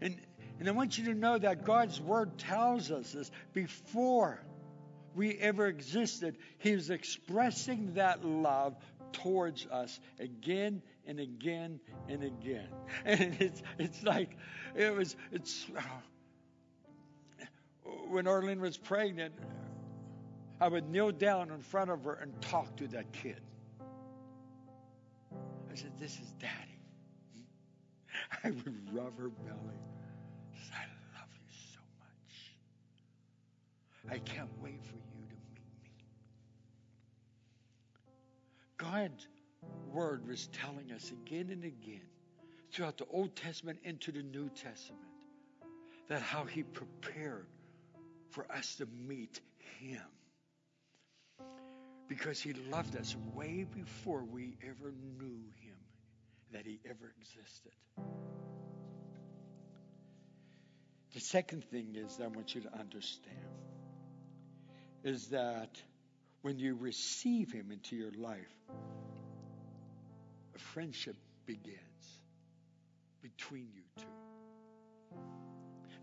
And, 0.00 0.16
and 0.58 0.68
I 0.68 0.72
want 0.72 0.98
you 0.98 1.06
to 1.06 1.14
know 1.14 1.38
that 1.38 1.64
God's 1.64 2.00
Word 2.00 2.36
tells 2.38 2.90
us 2.90 3.12
this 3.12 3.30
before 3.52 4.40
we 5.14 5.36
ever 5.38 5.66
existed, 5.66 6.36
He 6.58 6.74
was 6.74 6.90
expressing 6.90 7.94
that 7.94 8.24
love 8.24 8.76
towards 9.12 9.66
us 9.66 10.00
again 10.18 10.82
and 11.06 11.20
again 11.20 11.80
and 12.08 12.24
again. 12.24 12.68
And 13.04 13.36
it's, 13.40 13.62
it's 13.78 14.02
like, 14.02 14.36
it 14.74 14.94
was, 14.94 15.14
it's, 15.30 15.66
when 18.08 18.26
Arlene 18.26 18.60
was 18.60 18.76
pregnant, 18.76 19.34
I 20.60 20.68
would 20.68 20.88
kneel 20.88 21.10
down 21.10 21.50
in 21.50 21.60
front 21.60 21.90
of 21.90 22.04
her 22.04 22.14
and 22.14 22.40
talk 22.40 22.76
to 22.76 22.86
that 22.88 23.12
kid. 23.12 23.40
I 25.70 25.74
said, 25.74 25.92
This 25.98 26.18
is 26.20 26.32
daddy. 26.38 26.80
I 28.44 28.50
would 28.50 28.76
rub 28.92 29.18
her 29.18 29.28
belly. 29.28 29.80
I 30.72 30.86
love 31.18 31.28
you 31.32 31.50
so 31.72 31.80
much. 31.98 32.54
I 34.14 34.18
can't 34.18 34.50
wait 34.62 34.84
for 34.84 34.94
you 34.94 35.26
to 35.28 35.34
meet 35.34 35.82
me. 35.82 35.90
God's 38.76 39.26
word 39.92 40.28
was 40.28 40.46
telling 40.48 40.92
us 40.92 41.10
again 41.10 41.48
and 41.50 41.64
again 41.64 42.06
throughout 42.72 42.98
the 42.98 43.06
Old 43.10 43.34
Testament 43.34 43.80
into 43.84 44.12
the 44.12 44.22
New 44.22 44.48
Testament 44.50 45.02
that 46.08 46.22
how 46.22 46.44
he 46.44 46.62
prepared 46.62 47.46
for 48.30 48.46
us 48.52 48.76
to 48.76 48.86
meet 49.06 49.40
him. 49.80 50.02
Because 52.08 52.40
he 52.40 52.52
loved 52.52 52.96
us 52.96 53.16
way 53.34 53.64
before 53.64 54.22
we 54.24 54.56
ever 54.62 54.92
knew 55.18 55.40
him, 55.62 55.76
that 56.52 56.66
he 56.66 56.80
ever 56.88 57.12
existed. 57.20 57.72
The 61.14 61.20
second 61.20 61.64
thing 61.64 61.94
is 61.96 62.18
I 62.22 62.26
want 62.26 62.54
you 62.54 62.60
to 62.62 62.78
understand 62.78 63.36
is 65.04 65.28
that 65.28 65.80
when 66.42 66.58
you 66.58 66.74
receive 66.74 67.52
him 67.52 67.70
into 67.70 67.94
your 67.94 68.10
life, 68.18 68.54
a 70.54 70.58
friendship 70.58 71.16
begins 71.46 71.78
between 73.22 73.68
you 73.72 73.82
two. 73.96 75.16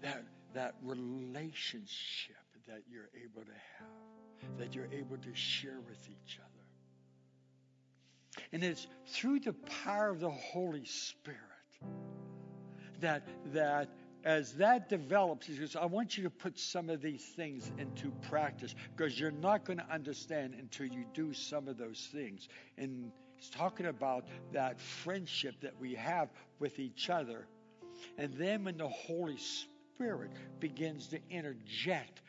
That, 0.02 0.24
that 0.54 0.76
relationship 0.82 2.36
that 2.68 2.84
you're 2.90 3.10
able 3.16 3.42
to 3.42 3.52
have, 3.80 3.88
that 4.58 4.76
you're 4.76 4.92
able 4.92 5.18
to 5.18 5.34
share 5.34 5.80
with 5.88 6.00
each 6.10 6.40
other. 6.40 6.52
And 8.54 8.64
it's 8.64 8.88
through 9.08 9.40
the 9.42 9.54
power 9.84 10.10
of 10.10 10.20
the 10.20 10.30
Holy 10.30 10.86
Spirit 10.86 11.40
that, 13.02 13.28
that 13.54 13.90
as 14.24 14.54
that 14.54 14.88
develops, 14.90 15.48
he 15.48 15.56
says, 15.56 15.76
I 15.76 15.86
want 15.86 16.18
you 16.18 16.24
to 16.24 16.30
put 16.30 16.60
some 16.60 16.90
of 16.90 17.02
these 17.02 17.24
things 17.36 17.72
into 17.78 18.12
practice 18.30 18.76
because 18.96 19.20
you're 19.20 19.32
not 19.32 19.66
going 19.66 19.80
to 19.80 19.92
understand 19.92 20.56
until 20.60 20.86
you 20.86 21.06
do 21.14 21.34
some 21.34 21.68
of 21.68 21.78
those 21.78 22.08
things. 22.12 22.48
And 22.78 23.12
he's 23.36 23.50
talking 23.50 23.88
about 23.88 24.26
that 24.54 24.80
friendship 24.80 25.56
that 25.62 25.74
we 25.80 25.96
have 25.96 26.30
with 26.60 26.78
each 26.78 27.10
other. 27.10 27.48
And 28.18 28.34
then 28.36 28.64
when 28.64 28.78
the 28.78 28.90
Holy 28.90 29.38
Spirit 29.38 30.32
begins 30.60 31.08
to 31.08 31.20
interject 31.30 32.22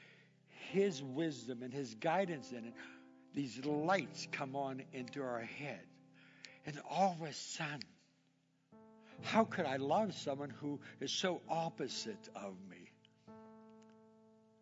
his 0.73 1.03
wisdom 1.03 1.63
and 1.63 1.73
his 1.73 1.95
guidance 1.95 2.51
in 2.51 2.65
it, 2.65 2.73
these 3.35 3.65
lights 3.65 4.27
come 4.33 4.57
on 4.57 4.83
into 4.93 5.23
our 5.23 5.41
head. 5.41 5.85
And 6.65 6.81
all 6.91 7.17
of 7.21 7.29
a 7.29 7.33
sudden, 7.33 7.83
how 9.23 9.45
could 9.45 9.67
I 9.67 9.77
love 9.77 10.15
someone 10.15 10.51
who 10.51 10.81
is 11.01 11.13
so 11.13 11.43
opposite 11.49 12.29
of 12.35 12.55
me? 12.71 12.91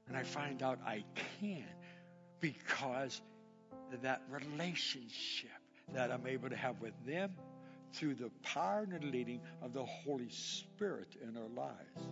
And 0.09 0.17
I 0.17 0.25
find 0.25 0.63
out 0.63 0.81
I 0.85 1.05
can 1.41 1.65
because 2.41 3.23
that 4.03 4.23
relationship 4.31 5.51
that 5.95 6.11
I'm 6.11 6.27
able 6.27 6.51
to 6.51 6.57
have 6.57 6.81
with 6.81 6.95
them 7.07 7.33
through 7.93 8.15
the 8.15 8.31
power 8.43 8.81
and 8.81 9.01
the 9.01 9.07
leading 9.07 9.41
of 9.63 9.73
the 9.73 9.85
Holy 9.85 10.31
Spirit 10.31 11.09
in 11.23 11.37
our 11.37 11.49
lives. 11.49 12.09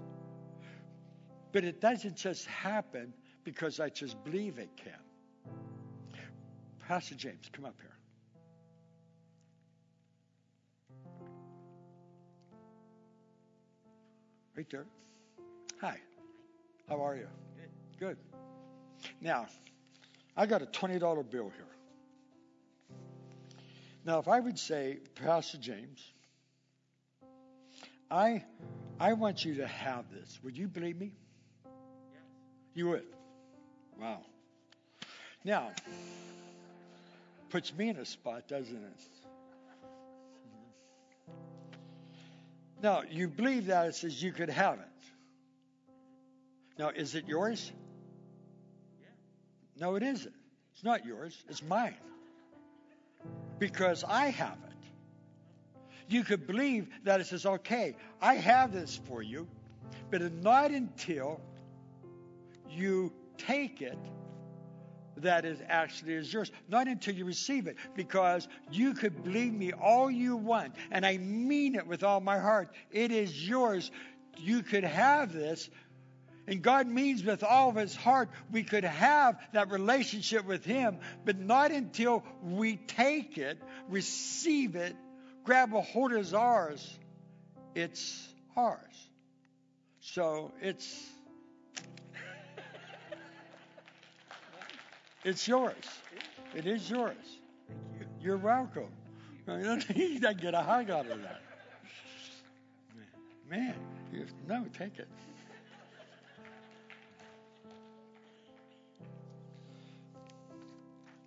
But 1.51 1.65
it 1.65 1.81
doesn't 1.81 2.17
just 2.17 2.47
happen 2.47 3.13
because 3.53 3.81
I 3.81 3.89
just 3.89 4.23
believe 4.25 4.59
it 4.59 4.69
can. 4.77 4.93
Pastor 6.87 7.15
James, 7.15 7.49
come 7.51 7.65
up 7.65 7.77
here. 7.81 7.97
Right 14.55 14.67
there. 14.71 14.85
Hi. 15.81 15.97
How 16.91 17.03
are 17.03 17.17
you? 17.17 17.29
Good. 17.99 18.19
Now, 19.23 19.47
I 20.37 20.45
got 20.45 20.61
a 20.61 20.67
$20 20.67 21.31
bill 21.31 21.51
here. 21.57 21.65
Now, 24.05 24.19
if 24.19 24.29
I 24.29 24.41
would 24.41 24.59
say, 24.59 24.99
Pastor 25.15 25.57
James, 25.57 26.13
I, 28.11 28.45
I 29.01 29.15
want 29.15 29.43
you 29.43 29.55
to 29.55 29.67
have 29.67 30.05
this. 30.13 30.39
Would 30.45 30.59
you 30.59 30.69
believe 30.69 30.99
me? 30.99 31.13
Yes. 31.65 32.23
You 32.75 32.89
would. 32.89 33.18
Wow. 34.01 34.21
Now, 35.45 35.73
puts 37.51 37.75
me 37.75 37.89
in 37.89 37.97
a 37.97 38.05
spot, 38.05 38.49
doesn't 38.49 38.77
it? 38.77 39.01
Now, 42.83 43.03
you 43.11 43.29
believe 43.29 43.67
that 43.67 43.87
it 43.87 43.95
says 43.97 44.23
you 44.23 44.33
could 44.33 44.51
have 44.51 44.79
it. 44.79 44.85
Now, 46.79 46.91
is 46.91 47.17
it 47.17 47.27
yours? 47.27 47.73
No, 49.77 49.97
it 49.97 50.03
isn't. 50.03 50.35
It's 50.75 50.85
not 50.85 51.05
yours. 51.05 51.45
It's 51.49 51.63
mine. 51.63 51.97
Because 53.59 54.05
I 54.05 54.27
have 54.27 54.59
it. 54.69 54.75
You 56.09 56.23
could 56.23 56.47
believe 56.47 56.89
that 57.05 57.21
it 57.21 57.27
says, 57.27 57.45
okay, 57.45 57.97
I 58.21 58.35
have 58.35 58.73
this 58.73 59.01
for 59.09 59.23
you, 59.23 59.49
but 60.11 60.33
not 60.33 60.71
until 60.71 61.41
you 62.71 63.13
take 63.39 63.81
it 63.81 63.99
that 65.23 65.45
is 65.45 65.59
actually 65.69 66.15
is 66.15 66.33
yours. 66.33 66.51
Not 66.69 66.89
until 66.89 67.15
you 67.15 67.25
receive 67.25 67.67
it, 67.67 67.77
because 67.95 68.49
you 68.71 68.95
could 68.95 69.25
believe 69.25 69.53
me 69.53 69.73
all 69.73 70.11
you 70.11 70.37
want, 70.37 70.75
and 70.91 71.05
I 71.05 71.19
mean 71.19 71.75
it 71.75 71.87
with 71.87 72.03
all 72.05 72.21
my 72.21 72.39
heart. 72.39 72.71
It 72.91 73.11
is 73.11 73.49
yours. 73.49 73.91
You 74.37 74.63
could 74.63 74.85
have 74.85 75.33
this. 75.33 75.69
And 76.47 76.63
God 76.63 76.87
means 76.87 77.23
with 77.23 77.45
all 77.45 77.69
of 77.69 77.77
his 77.77 77.95
heart 77.95 78.31
we 78.51 78.63
could 78.63 78.85
have 78.85 79.39
that 79.53 79.71
relationship 79.71 80.47
with 80.47 80.65
him, 80.65 80.99
but 81.25 81.39
not 81.39 81.73
until 81.73 82.25
we 82.43 82.77
take 82.77 83.37
it, 83.37 83.59
receive 83.89 84.75
it, 84.75 84.97
grab 85.45 85.75
a 85.75 85.83
hold 85.83 86.13
of 86.13 86.35
ours, 86.35 86.99
it's 87.75 88.27
ours. 88.57 89.09
So 90.01 90.53
it's 90.63 90.89
It's 95.25 95.49
yours. 95.49 95.75
It 96.55 96.67
is 96.67 96.89
yours. 96.89 97.17
Thank 97.67 97.81
you. 98.01 98.07
You're 98.21 98.37
welcome. 98.37 98.89
You 99.47 99.81
to 99.81 100.35
get 100.41 100.55
a 100.55 100.63
hug 100.63 100.91
out 100.91 101.07
of 101.07 101.23
that. 101.23 101.41
Man, 103.49 103.75
you, 104.13 104.27
no, 104.47 104.67
take 104.77 104.99
it. 104.99 105.09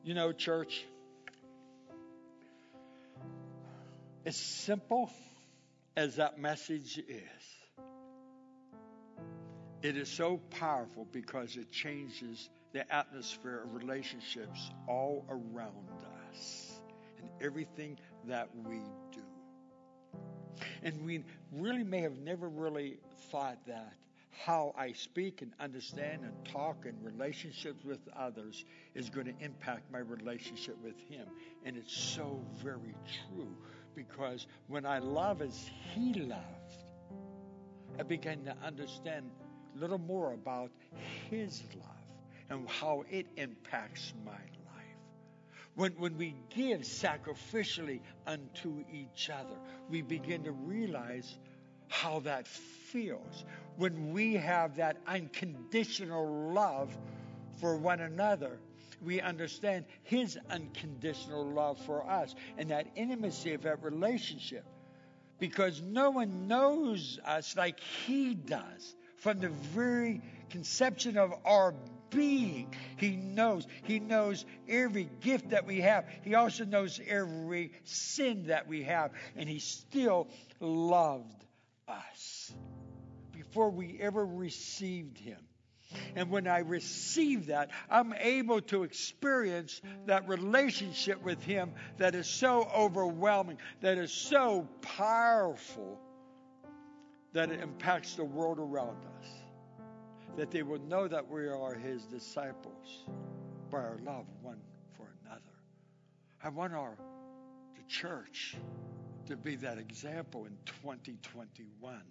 You 0.03 0.13
know, 0.13 0.31
church, 0.31 0.83
as 4.25 4.35
simple 4.35 5.11
as 5.95 6.15
that 6.15 6.39
message 6.39 6.97
is, 6.97 7.25
it 9.81 9.97
is 9.97 10.09
so 10.09 10.39
powerful 10.59 11.07
because 11.11 11.55
it 11.57 11.71
changes 11.71 12.49
the 12.73 12.93
atmosphere 12.93 13.61
of 13.63 13.73
relationships 13.73 14.71
all 14.87 15.25
around 15.29 16.05
us 16.29 16.81
and 17.19 17.29
everything 17.41 17.97
that 18.27 18.49
we 18.65 18.79
do. 19.11 19.21
And 20.83 21.05
we 21.05 21.23
really 21.51 21.83
may 21.83 22.01
have 22.01 22.17
never 22.17 22.47
really 22.47 22.97
thought 23.31 23.57
that 23.67 23.93
how 24.45 24.73
I 24.77 24.93
speak 24.93 25.41
and 25.41 25.51
understand 25.59 26.21
and 26.23 26.33
talk 26.45 26.85
in 26.85 26.95
relationships 27.03 27.83
with 27.83 27.99
others 28.15 28.65
is 28.95 29.09
going 29.09 29.27
to 29.27 29.43
impact 29.43 29.91
my 29.91 29.99
relationship 29.99 30.77
with 30.83 30.97
Him. 31.09 31.27
And 31.65 31.77
it's 31.77 31.95
so 31.95 32.41
very 32.63 32.95
true 33.27 33.55
because 33.93 34.47
when 34.67 34.85
I 34.85 34.99
love 34.99 35.41
as 35.41 35.69
He 35.93 36.13
loved, 36.13 36.41
I 37.99 38.03
began 38.03 38.43
to 38.45 38.55
understand 38.65 39.29
a 39.75 39.79
little 39.79 39.99
more 39.99 40.33
about 40.33 40.71
His 41.29 41.61
love 41.75 42.00
and 42.51 42.69
how 42.69 43.05
it 43.09 43.25
impacts 43.37 44.13
my 44.25 44.31
life. 44.31 44.97
When, 45.75 45.93
when 45.93 46.17
we 46.17 46.35
give 46.53 46.81
sacrificially 46.81 48.01
unto 48.27 48.83
each 48.91 49.29
other, 49.29 49.55
we 49.89 50.01
begin 50.01 50.43
to 50.43 50.51
realize 50.51 51.39
how 51.87 52.19
that 52.19 52.47
feels. 52.47 53.45
When 53.77 54.11
we 54.11 54.33
have 54.35 54.75
that 54.75 54.97
unconditional 55.07 56.51
love 56.53 56.95
for 57.59 57.77
one 57.77 58.01
another, 58.01 58.59
we 59.01 59.21
understand 59.21 59.85
His 60.03 60.37
unconditional 60.49 61.49
love 61.49 61.77
for 61.85 62.07
us 62.09 62.35
and 62.57 62.69
that 62.69 62.87
intimacy 62.95 63.53
of 63.53 63.61
that 63.63 63.81
relationship. 63.81 64.65
Because 65.39 65.81
no 65.81 66.11
one 66.11 66.47
knows 66.47 67.17
us 67.25 67.55
like 67.55 67.79
He 67.79 68.35
does 68.35 68.95
from 69.17 69.39
the 69.39 69.49
very 69.49 70.21
conception 70.49 71.17
of 71.17 71.33
our 71.45 71.73
being. 72.11 72.73
He 72.97 73.15
knows. 73.15 73.67
He 73.83 73.99
knows 73.99 74.45
every 74.69 75.09
gift 75.21 75.49
that 75.49 75.65
we 75.65 75.81
have. 75.81 76.05
He 76.23 76.35
also 76.35 76.65
knows 76.65 76.99
every 77.07 77.71
sin 77.83 78.45
that 78.47 78.67
we 78.67 78.83
have. 78.83 79.11
And 79.35 79.49
He 79.49 79.59
still 79.59 80.27
loved 80.59 81.45
us 81.87 82.53
before 83.31 83.71
we 83.71 83.97
ever 83.99 84.25
received 84.25 85.17
Him. 85.17 85.39
And 86.15 86.29
when 86.29 86.47
I 86.47 86.59
receive 86.59 87.47
that, 87.47 87.69
I'm 87.89 88.13
able 88.13 88.61
to 88.61 88.83
experience 88.83 89.81
that 90.05 90.27
relationship 90.27 91.21
with 91.23 91.43
Him 91.43 91.73
that 91.97 92.15
is 92.15 92.27
so 92.27 92.69
overwhelming, 92.73 93.57
that 93.81 93.97
is 93.97 94.11
so 94.11 94.67
powerful, 94.81 95.99
that 97.33 97.51
it 97.51 97.59
impacts 97.59 98.15
the 98.15 98.23
world 98.23 98.59
around 98.59 98.97
us. 99.19 99.40
That 100.37 100.51
they 100.51 100.63
will 100.63 100.79
know 100.79 101.07
that 101.07 101.27
we 101.27 101.47
are 101.47 101.73
his 101.73 102.05
disciples 102.05 103.05
by 103.69 103.79
our 103.79 103.99
love 104.05 104.25
one 104.41 104.59
for 104.93 105.07
another. 105.25 105.41
I 106.43 106.49
want 106.49 106.73
our 106.73 106.97
the 107.75 107.83
church 107.87 108.55
to 109.27 109.35
be 109.35 109.55
that 109.57 109.77
example 109.77 110.45
in 110.45 110.57
2021, 110.65 112.01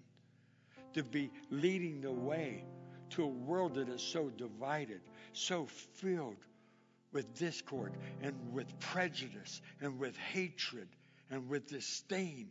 to 0.95 1.03
be 1.03 1.31
leading 1.51 2.01
the 2.01 2.13
way 2.13 2.65
to 3.11 3.25
a 3.25 3.29
world 3.29 3.75
that 3.75 3.89
is 3.89 4.03
so 4.03 4.31
divided, 4.31 5.01
so 5.33 5.67
filled 5.67 6.37
with 7.13 7.35
discord 7.35 7.93
and 8.23 8.35
with 8.53 8.79
prejudice 8.79 9.61
and 9.81 9.99
with 9.99 10.17
hatred 10.17 10.89
and 11.31 11.49
with 11.49 11.67
disdain 11.67 12.49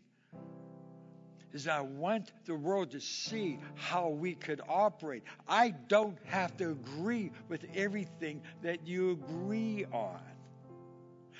is 1.53 1.67
I 1.67 1.81
want 1.81 2.31
the 2.45 2.55
world 2.55 2.91
to 2.91 3.01
see 3.01 3.59
how 3.75 4.09
we 4.09 4.35
could 4.35 4.61
operate. 4.67 5.23
I 5.47 5.71
don't 5.87 6.17
have 6.25 6.55
to 6.57 6.71
agree 6.71 7.31
with 7.47 7.65
everything 7.75 8.41
that 8.61 8.85
you 8.85 9.11
agree 9.11 9.85
on. 9.91 10.19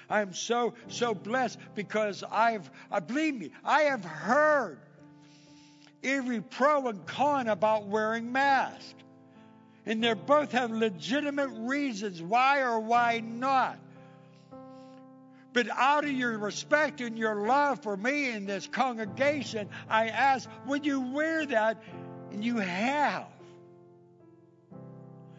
I'm 0.10 0.34
so, 0.34 0.74
so 0.88 1.14
blessed 1.14 1.60
because 1.76 2.24
I've, 2.32 2.70
I 2.92 3.00
believe 3.00 3.36
me, 3.36 3.52
I 3.64 3.82
have 3.84 4.04
heard 4.04 4.80
every 6.04 6.42
pro 6.42 6.88
and 6.88 7.06
con 7.06 7.48
about 7.48 7.86
wearing 7.86 8.32
masks. 8.32 8.96
And 9.86 10.04
they 10.04 10.14
both 10.14 10.52
have 10.52 10.72
legitimate 10.72 11.50
reasons 11.50 12.22
why 12.22 12.62
or 12.62 12.80
why 12.80 13.22
not. 13.24 13.78
But 15.52 15.70
out 15.70 16.06
of 16.06 16.12
your 16.12 16.38
respect 16.38 17.02
and 17.02 17.18
your 17.18 17.48
love 17.48 17.82
for 17.82 17.98
me 17.98 18.30
in 18.30 18.46
this 18.46 18.68
congregation, 18.68 19.70
I 19.90 20.10
ask, 20.10 20.50
would 20.68 20.86
you 20.86 21.02
wear 21.02 21.46
that? 21.48 21.82
And 22.32 22.44
you 22.44 22.58
have. 22.58 23.26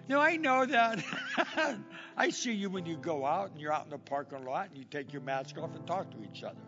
Now, 0.08 0.20
I 0.20 0.36
know 0.36 0.66
that 0.66 1.04
I 2.16 2.30
see 2.30 2.52
you 2.52 2.68
when 2.68 2.84
you 2.84 2.96
go 2.96 3.24
out 3.24 3.52
and 3.52 3.61
you're 3.61 3.72
out 3.72 3.84
in 3.84 3.90
the 3.90 3.98
parking 3.98 4.44
lot 4.44 4.70
and 4.70 4.76
you 4.76 4.84
take 4.84 5.12
your 5.12 5.22
mask 5.22 5.56
off 5.56 5.72
and 5.76 5.86
talk 5.86 6.11
to 6.11 6.16
each 6.24 6.42
other. 6.42 6.58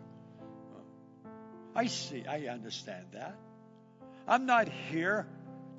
I 1.75 1.87
see, 1.87 2.23
I 2.25 2.47
understand 2.47 3.07
that. 3.11 3.35
I'm 4.27 4.45
not 4.45 4.69
here 4.69 5.27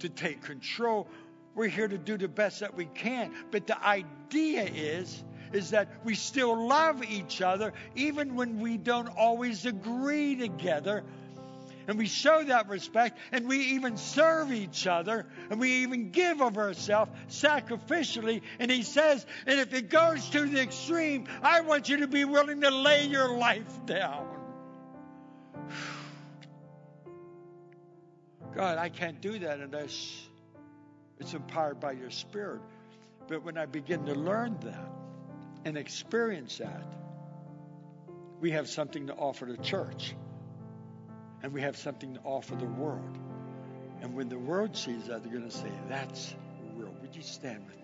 to 0.01 0.11
take 0.11 0.43
control. 0.43 1.09
We're 1.55 1.69
here 1.69 1.89
to 1.89 1.97
do 1.97 2.19
the 2.19 2.29
best 2.29 2.61
that 2.61 2.77
we 2.77 2.85
can. 2.85 3.33
But 3.51 3.67
the 3.67 3.83
idea 3.83 4.65
is 4.65 5.25
is 5.55 5.71
that 5.71 5.89
we 6.05 6.15
still 6.15 6.67
love 6.67 7.03
each 7.05 7.41
other 7.41 7.73
even 7.95 8.35
when 8.35 8.61
we 8.61 8.77
don't 8.77 9.09
always 9.09 9.67
agree 9.67 10.37
together. 10.37 11.05
And 11.87 11.99
we 11.99 12.07
show 12.07 12.43
that 12.45 12.71
respect 12.71 13.19
and 13.31 13.47
we 13.47 13.59
even 13.75 13.99
serve 13.99 14.53
each 14.53 14.87
other 14.87 15.27
and 15.51 15.61
we 15.61 15.83
even 15.83 16.11
give 16.11 16.41
of 16.41 16.57
ourselves 16.57 17.11
sacrificially. 17.29 18.41
And 18.59 18.71
he 18.71 18.83
says, 18.83 19.27
and 19.47 19.61
if 19.61 19.75
it 19.75 19.91
goes 19.91 20.31
to 20.31 20.47
the 20.47 20.63
extreme, 20.63 21.27
I 21.43 21.61
want 21.61 21.89
you 21.89 21.99
to 21.99 22.07
be 22.07 22.25
willing 22.25 22.63
to 22.63 22.71
lay 22.71 23.07
your 23.07 23.37
life 23.37 23.85
down. 23.85 24.27
God, 28.55 28.79
I 28.79 28.89
can't 28.89 29.21
do 29.21 29.39
that 29.41 29.59
unless 29.61 30.27
it's 31.19 31.35
empowered 31.35 31.81
by 31.81 31.93
your 31.93 32.11
spirit. 32.11 32.63
But 33.29 33.45
when 33.45 33.59
I 33.59 33.67
begin 33.67 34.05
to 34.07 34.15
learn 34.15 34.57
that, 34.63 35.04
and 35.65 35.77
experience 35.77 36.59
that, 36.59 36.83
we 38.41 38.51
have 38.53 38.69
something 38.69 39.07
to 39.07 39.15
offer 39.15 39.47
the 39.47 39.57
church. 39.57 40.15
And 41.43 41.53
we 41.53 41.61
have 41.61 41.77
something 41.77 42.15
to 42.15 42.21
offer 42.21 42.55
the 42.55 42.67
world. 42.67 43.19
And 44.01 44.15
when 44.15 44.29
the 44.29 44.39
world 44.39 44.77
sees 44.77 45.07
that, 45.07 45.23
they're 45.23 45.33
going 45.33 45.49
to 45.49 45.57
say, 45.57 45.71
That's 45.89 46.35
real. 46.75 46.95
Would 47.03 47.15
you 47.15 47.23
stand 47.23 47.67
with 47.67 47.84